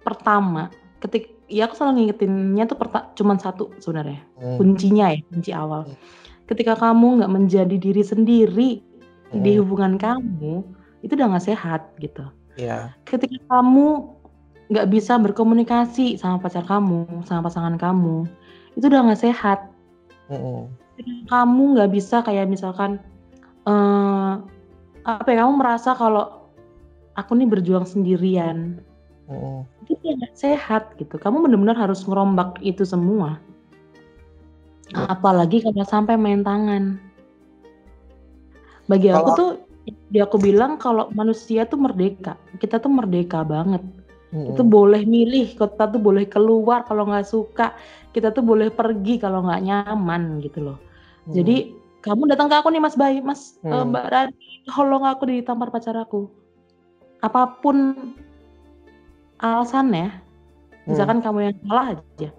pertama 0.00 0.72
ketik 1.04 1.36
ya 1.52 1.68
aku 1.68 1.76
selalu 1.76 1.92
ngingetinnya 2.00 2.64
tuh 2.64 2.78
perta 2.80 3.12
cuman 3.12 3.36
satu 3.36 3.76
sebenarnya. 3.76 4.24
Hmm, 4.40 4.56
kuncinya 4.56 5.12
ya 5.12 5.20
kunci 5.28 5.50
awal. 5.52 5.84
Hmm, 5.84 5.96
ketika 6.48 6.80
kamu 6.80 7.20
nggak 7.20 7.32
menjadi 7.32 7.76
diri 7.76 8.02
sendiri 8.04 8.70
di 9.28 9.50
hmm, 9.52 9.60
hubungan 9.60 10.00
kamu 10.00 10.64
itu 11.04 11.12
udah 11.12 11.28
nggak 11.36 11.46
sehat 11.52 11.92
gitu. 12.00 12.24
Ya 12.56 12.96
ketika 13.04 13.36
kamu 13.52 14.16
nggak 14.68 14.88
bisa 14.92 15.16
berkomunikasi 15.20 16.20
sama 16.20 16.40
pacar 16.40 16.64
kamu 16.64 17.24
sama 17.24 17.48
pasangan 17.48 17.76
kamu 17.76 18.24
itu 18.80 18.84
udah 18.88 19.12
nggak 19.12 19.22
sehat. 19.28 19.68
Hmm, 20.32 20.72
ketika 20.96 21.44
kamu 21.44 21.76
nggak 21.76 21.90
bisa 21.92 22.24
kayak 22.24 22.48
misalkan 22.48 22.96
eh 23.68 24.32
apa 25.04 25.28
ya 25.30 25.44
kamu 25.44 25.54
merasa 25.60 25.94
kalau 25.94 26.50
aku 27.18 27.34
nih 27.34 27.48
berjuang 27.50 27.86
sendirian? 27.86 28.82
Hmm, 29.28 29.68
itu 29.84 29.92
nggak 30.00 30.34
sehat 30.34 30.96
gitu. 30.96 31.20
Kamu 31.20 31.44
benar-benar 31.44 31.76
harus 31.76 32.06
ngerombak 32.06 32.58
itu 32.64 32.86
semua. 32.86 33.42
Ya. 34.88 35.04
apalagi 35.04 35.60
kalau 35.60 35.84
sampai 35.84 36.16
main 36.16 36.40
tangan. 36.40 36.96
Bagi 38.88 39.12
aku 39.12 39.20
kalau 39.20 39.36
tuh 39.36 39.50
dia 40.08 40.24
aku 40.24 40.40
bilang 40.40 40.80
kalau 40.80 41.12
manusia 41.12 41.68
tuh 41.68 41.76
merdeka. 41.76 42.40
Kita 42.56 42.80
tuh 42.80 42.88
merdeka 42.88 43.44
banget. 43.44 43.84
Itu 44.32 44.64
hmm, 44.64 44.72
boleh 44.72 45.04
milih. 45.04 45.60
Kita 45.60 45.92
tuh 45.92 46.00
boleh 46.00 46.24
keluar 46.24 46.88
kalau 46.88 47.04
nggak 47.04 47.28
suka. 47.28 47.76
Kita 48.16 48.32
tuh 48.32 48.40
boleh 48.40 48.72
pergi 48.72 49.20
kalau 49.20 49.44
nggak 49.44 49.60
nyaman 49.68 50.40
gitu 50.40 50.72
loh. 50.72 50.80
Hmm, 51.28 51.36
jadi 51.36 51.56
kamu 52.08 52.22
datang 52.32 52.48
ke 52.48 52.56
aku 52.56 52.68
nih 52.72 52.82
mas 52.82 52.96
Bayi 52.96 53.20
mas 53.20 53.60
eh, 53.62 53.70
hmm, 53.70 53.92
mbak 53.92 54.06
Rani. 54.08 54.46
Tolong 54.68 55.04
aku 55.04 55.22
ditampar 55.28 55.68
pacar 55.68 55.96
aku. 55.96 56.28
Apa 57.20 57.60
pun 57.60 57.94
alasannya 59.38 60.10
hmm, 60.10 60.88
misalkan 60.90 61.22
kamu 61.22 61.52
yang 61.52 61.56
salah 61.62 61.94
aja 61.94 62.30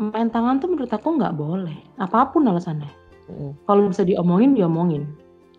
main 0.00 0.32
tangan 0.32 0.58
tuh 0.58 0.72
menurut 0.72 0.90
aku 0.90 1.14
nggak 1.14 1.36
boleh. 1.36 1.78
Apa 2.00 2.32
pun 2.32 2.48
alasannya. 2.48 2.90
Hmm, 3.28 3.52
kalau 3.68 3.92
bisa 3.92 4.02
diomongin 4.02 4.56
diomongin. 4.56 5.06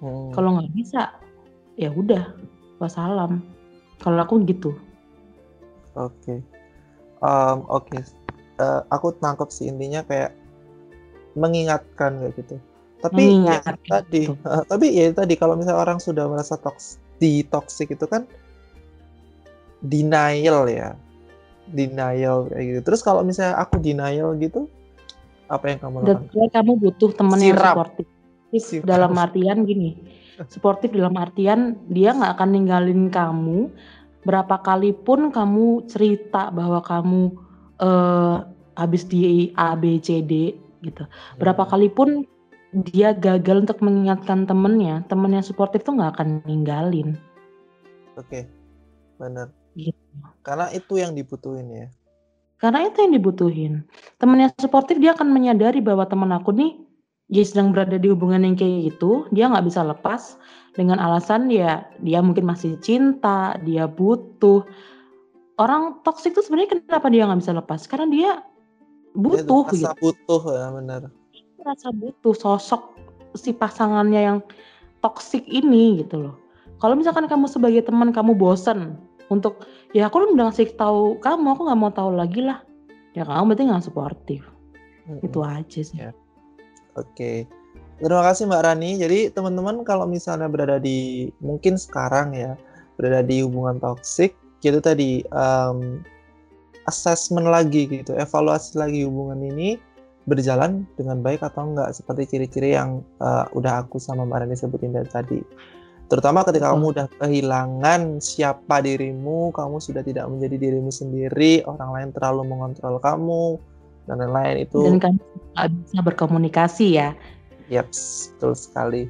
Hmm. 0.03 0.35
kalau 0.35 0.59
nggak 0.59 0.75
bisa 0.75 1.15
ya 1.79 1.87
udah 1.93 2.35
wassalam. 2.81 3.39
Kalau 4.03 4.19
aku 4.19 4.43
gitu. 4.43 4.75
Oke. 5.95 6.43
Em, 7.23 7.59
oke. 7.71 8.03
Eh, 8.59 8.81
aku 8.91 9.15
tangkap 9.23 9.47
sih 9.47 9.71
intinya 9.71 10.03
kayak 10.03 10.35
mengingatkan 11.39 12.19
kayak 12.19 12.35
gitu 12.37 12.55
tapi 13.03 13.43
ya 13.43 13.59
tadi 13.83 14.31
gitu 14.31 14.39
tapi 14.71 14.85
ya 14.95 15.11
tadi 15.11 15.35
kalau 15.35 15.59
misalnya 15.59 15.83
orang 15.83 15.99
sudah 15.99 16.25
merasa 16.31 16.55
toks 16.55 17.03
di 17.19 17.43
toxic 17.43 17.91
itu 17.91 18.07
kan 18.07 18.23
denial 19.83 20.65
ya. 20.71 20.95
Denial 21.67 22.47
kayak 22.51 22.63
gitu. 22.63 22.79
Terus 22.83 23.01
kalau 23.03 23.21
misalnya 23.23 23.59
aku 23.59 23.79
denial 23.79 24.35
gitu 24.39 24.67
apa 25.51 25.69
yang 25.69 25.79
kamu 25.83 25.97
lakukan? 26.01 26.49
kamu 26.49 26.71
butuh 26.79 27.11
teman 27.13 27.39
yang 27.39 27.59
sirap 27.59 27.93
dalam 28.87 29.13
artian 29.19 29.67
gini 29.67 29.99
suportif 30.53 30.95
dalam 30.95 31.13
artian 31.19 31.77
dia 31.91 32.15
nggak 32.15 32.39
akan 32.39 32.49
ninggalin 32.51 33.11
kamu. 33.11 33.69
Berapa 34.23 34.63
kali 34.63 34.95
pun 34.95 35.35
kamu 35.35 35.83
cerita 35.91 36.47
bahwa 36.47 36.79
kamu 36.79 37.21
eh, 37.83 38.37
habis 38.79 39.03
di 39.03 39.51
A 39.59 39.75
B 39.75 39.99
C 39.99 40.23
D 40.23 40.55
gitu. 40.83 41.03
Berapa 41.39 41.63
Hmm, 41.63 41.71
kali 41.75 41.87
pun 41.91 42.23
dia 42.73 43.13
gagal 43.13 43.69
untuk 43.69 43.79
mengingatkan 43.85 44.49
temennya 44.49 45.05
temennya 45.05 45.45
suportif 45.45 45.85
tuh 45.85 45.95
nggak 45.97 46.17
akan 46.17 46.41
ninggalin 46.49 47.15
oke 48.17 48.49
benar 49.21 49.53
Gitu. 49.73 49.97
Karena 50.45 50.69
itu 50.69 51.01
yang 51.01 51.17
dibutuhin 51.17 51.67
ya? 51.69 51.87
Karena 52.61 52.87
itu 52.87 53.03
yang 53.03 53.13
dibutuhin. 53.17 53.73
Temen 54.21 54.47
yang 54.47 54.51
suportif 54.55 55.01
dia 55.01 55.11
akan 55.17 55.33
menyadari 55.33 55.83
bahwa 55.83 56.07
temen 56.07 56.31
aku 56.31 56.55
nih, 56.55 56.79
dia 57.27 57.43
sedang 57.43 57.73
berada 57.73 57.97
di 57.97 58.07
hubungan 58.07 58.45
yang 58.45 58.55
kayak 58.55 58.93
gitu, 58.93 59.27
dia 59.33 59.49
nggak 59.49 59.65
bisa 59.67 59.81
lepas 59.83 60.37
dengan 60.77 61.01
alasan 61.01 61.49
ya 61.49 61.85
dia 62.01 62.21
mungkin 62.21 62.45
masih 62.47 62.77
cinta, 62.79 63.57
dia 63.65 63.89
butuh. 63.89 64.63
Orang 65.59 66.01
toksik 66.05 66.33
tuh 66.33 66.45
sebenarnya 66.45 66.81
kenapa 66.81 67.07
dia 67.11 67.27
nggak 67.27 67.41
bisa 67.41 67.53
lepas? 67.57 67.81
Karena 67.89 68.07
dia 68.09 68.31
butuh 69.17 69.69
Dia 69.73 69.91
gitu. 69.91 69.97
butuh 69.99 70.41
ya, 70.53 70.65
benar. 70.71 71.01
Rasa 71.63 71.95
butuh 71.95 72.35
sosok 72.35 72.99
si 73.39 73.55
pasangannya 73.55 74.21
yang 74.21 74.39
toksik 74.99 75.47
ini 75.47 76.03
gitu 76.03 76.19
loh. 76.19 76.35
Kalau 76.83 76.99
misalkan 76.99 77.31
kamu 77.31 77.47
sebagai 77.47 77.87
teman 77.87 78.11
kamu 78.11 78.35
bosen 78.35 78.99
untuk 79.31 79.63
ya 79.95 80.11
aku 80.11 80.27
udah 80.27 80.51
ngasih 80.51 80.75
tahu 80.75 81.17
kamu, 81.23 81.55
aku 81.55 81.61
nggak 81.63 81.79
mau 81.79 81.91
tahu 81.95 82.11
lagi 82.19 82.43
lah. 82.43 82.59
Ya 83.15 83.23
kamu 83.23 83.55
berarti 83.55 83.63
nggak 83.63 83.85
suportif. 83.87 84.43
Mm-mm. 85.07 85.23
Itu 85.23 85.39
aja 85.39 85.79
sih. 85.79 86.03
Ya. 86.03 86.11
Oke. 86.99 87.47
Terima 88.03 88.23
kasih 88.27 88.51
Mbak 88.51 88.63
Rani. 88.67 88.91
Jadi 88.99 89.19
teman-teman 89.31 89.87
kalau 89.87 90.03
misalnya 90.03 90.51
berada 90.51 90.75
di 90.83 91.31
mungkin 91.39 91.79
sekarang 91.79 92.35
ya 92.35 92.59
berada 92.99 93.23
di 93.23 93.39
hubungan 93.39 93.79
toksik, 93.79 94.35
gitu 94.59 94.83
tadi 94.83 95.23
um, 95.31 96.03
assessment 96.91 97.47
lagi 97.47 97.87
gitu, 97.87 98.11
evaluasi 98.19 98.75
lagi 98.75 99.07
hubungan 99.07 99.39
ini 99.39 99.79
berjalan 100.23 100.87
dengan 100.95 101.19
baik 101.19 101.43
atau 101.43 101.67
enggak 101.67 101.91
seperti 101.91 102.35
ciri-ciri 102.35 102.75
yang 102.75 103.03
uh, 103.19 103.47
udah 103.51 103.83
aku 103.83 103.99
sama 103.99 104.23
Mbak 104.23 104.39
Rani 104.47 104.55
sebutin 104.55 104.95
dari 104.95 105.09
tadi. 105.11 105.39
Terutama 106.07 106.45
ketika 106.45 106.69
Betul. 106.69 106.75
kamu 106.77 106.85
udah 106.93 107.07
kehilangan 107.19 108.01
siapa 108.21 108.75
dirimu, 108.83 109.51
kamu 109.55 109.81
sudah 109.81 110.03
tidak 110.05 110.29
menjadi 110.29 110.55
dirimu 110.59 110.91
sendiri, 110.93 111.63
orang 111.65 111.89
lain 111.89 112.09
terlalu 112.13 112.41
mengontrol 112.47 113.01
kamu 113.01 113.57
dan 114.05 114.19
lain-lain 114.19 114.67
itu 114.67 114.79
Dan 114.83 114.99
kamu 114.99 115.19
nggak 115.55 115.67
bisa 115.73 115.99
berkomunikasi 116.03 116.85
ya. 116.99 117.09
Yaps, 117.71 118.31
betul 118.35 118.53
sekali. 118.53 119.03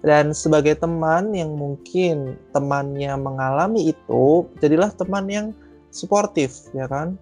Dan 0.00 0.32
sebagai 0.32 0.80
teman 0.80 1.36
yang 1.36 1.52
mungkin 1.60 2.40
temannya 2.56 3.20
mengalami 3.20 3.92
itu, 3.92 4.48
jadilah 4.64 4.88
teman 4.96 5.28
yang 5.28 5.46
suportif, 5.92 6.72
ya 6.72 6.88
kan? 6.88 7.20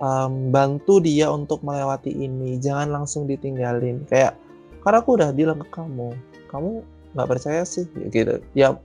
Em, 0.00 0.48
bantu 0.48 0.96
dia 1.04 1.28
untuk 1.28 1.60
melewati 1.60 2.08
ini, 2.08 2.56
jangan 2.56 2.88
langsung 2.88 3.28
ditinggalin. 3.28 4.00
Kayak, 4.08 4.32
karena 4.80 5.04
aku 5.04 5.20
udah 5.20 5.28
bilang 5.36 5.60
ke 5.60 5.68
kamu, 5.68 6.16
kamu 6.48 6.80
nggak 7.12 7.28
percaya 7.28 7.62
sih, 7.68 7.84
gitu. 8.08 8.40
Ya, 8.56 8.80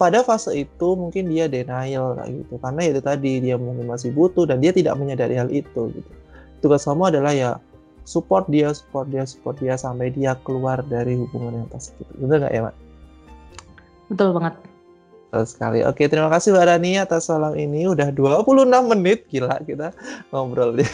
pada 0.00 0.24
fase 0.24 0.64
itu 0.64 0.88
mungkin 0.96 1.28
dia 1.28 1.52
denial 1.52 2.16
gitu, 2.24 2.56
karena 2.64 2.80
itu 2.86 3.00
tadi 3.04 3.44
dia 3.44 3.60
mungkin 3.60 3.84
masih 3.84 4.08
butuh 4.14 4.48
dan 4.48 4.64
dia 4.64 4.72
tidak 4.72 4.96
menyadari 4.96 5.36
hal 5.36 5.52
itu. 5.52 5.92
Gitu. 5.92 6.10
Tugas 6.64 6.88
kamu 6.88 7.12
adalah 7.12 7.36
ya 7.36 7.50
support 8.08 8.48
dia, 8.48 8.72
support 8.72 9.12
dia, 9.12 9.28
support 9.28 9.60
dia 9.60 9.76
sampai 9.76 10.16
dia 10.16 10.32
keluar 10.48 10.80
dari 10.86 11.18
hubungan 11.18 11.60
yang 11.60 11.68
toxic 11.68 11.92
itu. 12.00 12.12
Bener 12.24 12.40
nggak 12.40 12.52
ya, 12.56 12.60
Mbak? 12.64 12.76
Betul 14.08 14.28
banget. 14.32 14.54
Betul 15.32 15.48
sekali. 15.48 15.80
Oke, 15.80 16.12
terima 16.12 16.28
kasih 16.28 16.52
Mbak 16.52 16.64
Rani 16.68 16.92
atas 17.00 17.24
malam 17.32 17.56
ini. 17.56 17.88
Udah 17.88 18.12
26 18.12 18.68
menit, 18.92 19.24
gila 19.32 19.64
kita 19.64 19.88
ngobrol 20.28 20.76
dia. 20.76 20.92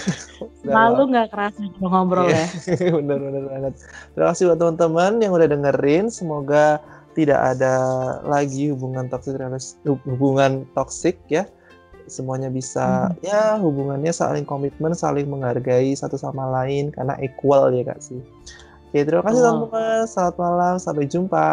Lalu 0.62 1.02
nggak 1.10 1.34
kerasa 1.34 1.58
ngobrol 1.82 2.30
Iya. 2.30 2.46
ya. 2.86 2.94
Bener-bener 3.02 3.42
banget. 3.50 3.82
Terima 4.14 4.30
kasih 4.30 4.42
buat 4.46 4.58
teman-teman 4.62 5.18
yang 5.18 5.34
udah 5.34 5.48
dengerin. 5.50 6.06
Semoga 6.06 6.78
tidak 7.18 7.58
ada 7.58 7.74
lagi 8.22 8.70
hubungan 8.70 9.10
toksik 9.10 9.34
hubungan 10.06 10.62
toksik 10.78 11.18
ya. 11.26 11.42
Semuanya 12.06 12.46
bisa 12.46 13.10
ya 13.26 13.58
hubungannya 13.58 14.14
saling 14.14 14.46
komitmen, 14.46 14.94
saling 14.94 15.26
menghargai 15.26 15.98
satu 15.98 16.14
sama 16.14 16.46
lain 16.62 16.94
karena 16.94 17.18
equal 17.18 17.74
ya 17.74 17.82
Kak 17.90 17.98
sih. 17.98 18.22
Oke, 18.86 19.02
terima 19.02 19.26
kasih 19.26 19.42
teman-teman. 19.42 20.06
Selamat 20.06 20.36
malam, 20.38 20.74
sampai 20.78 21.10
jumpa. 21.10 21.50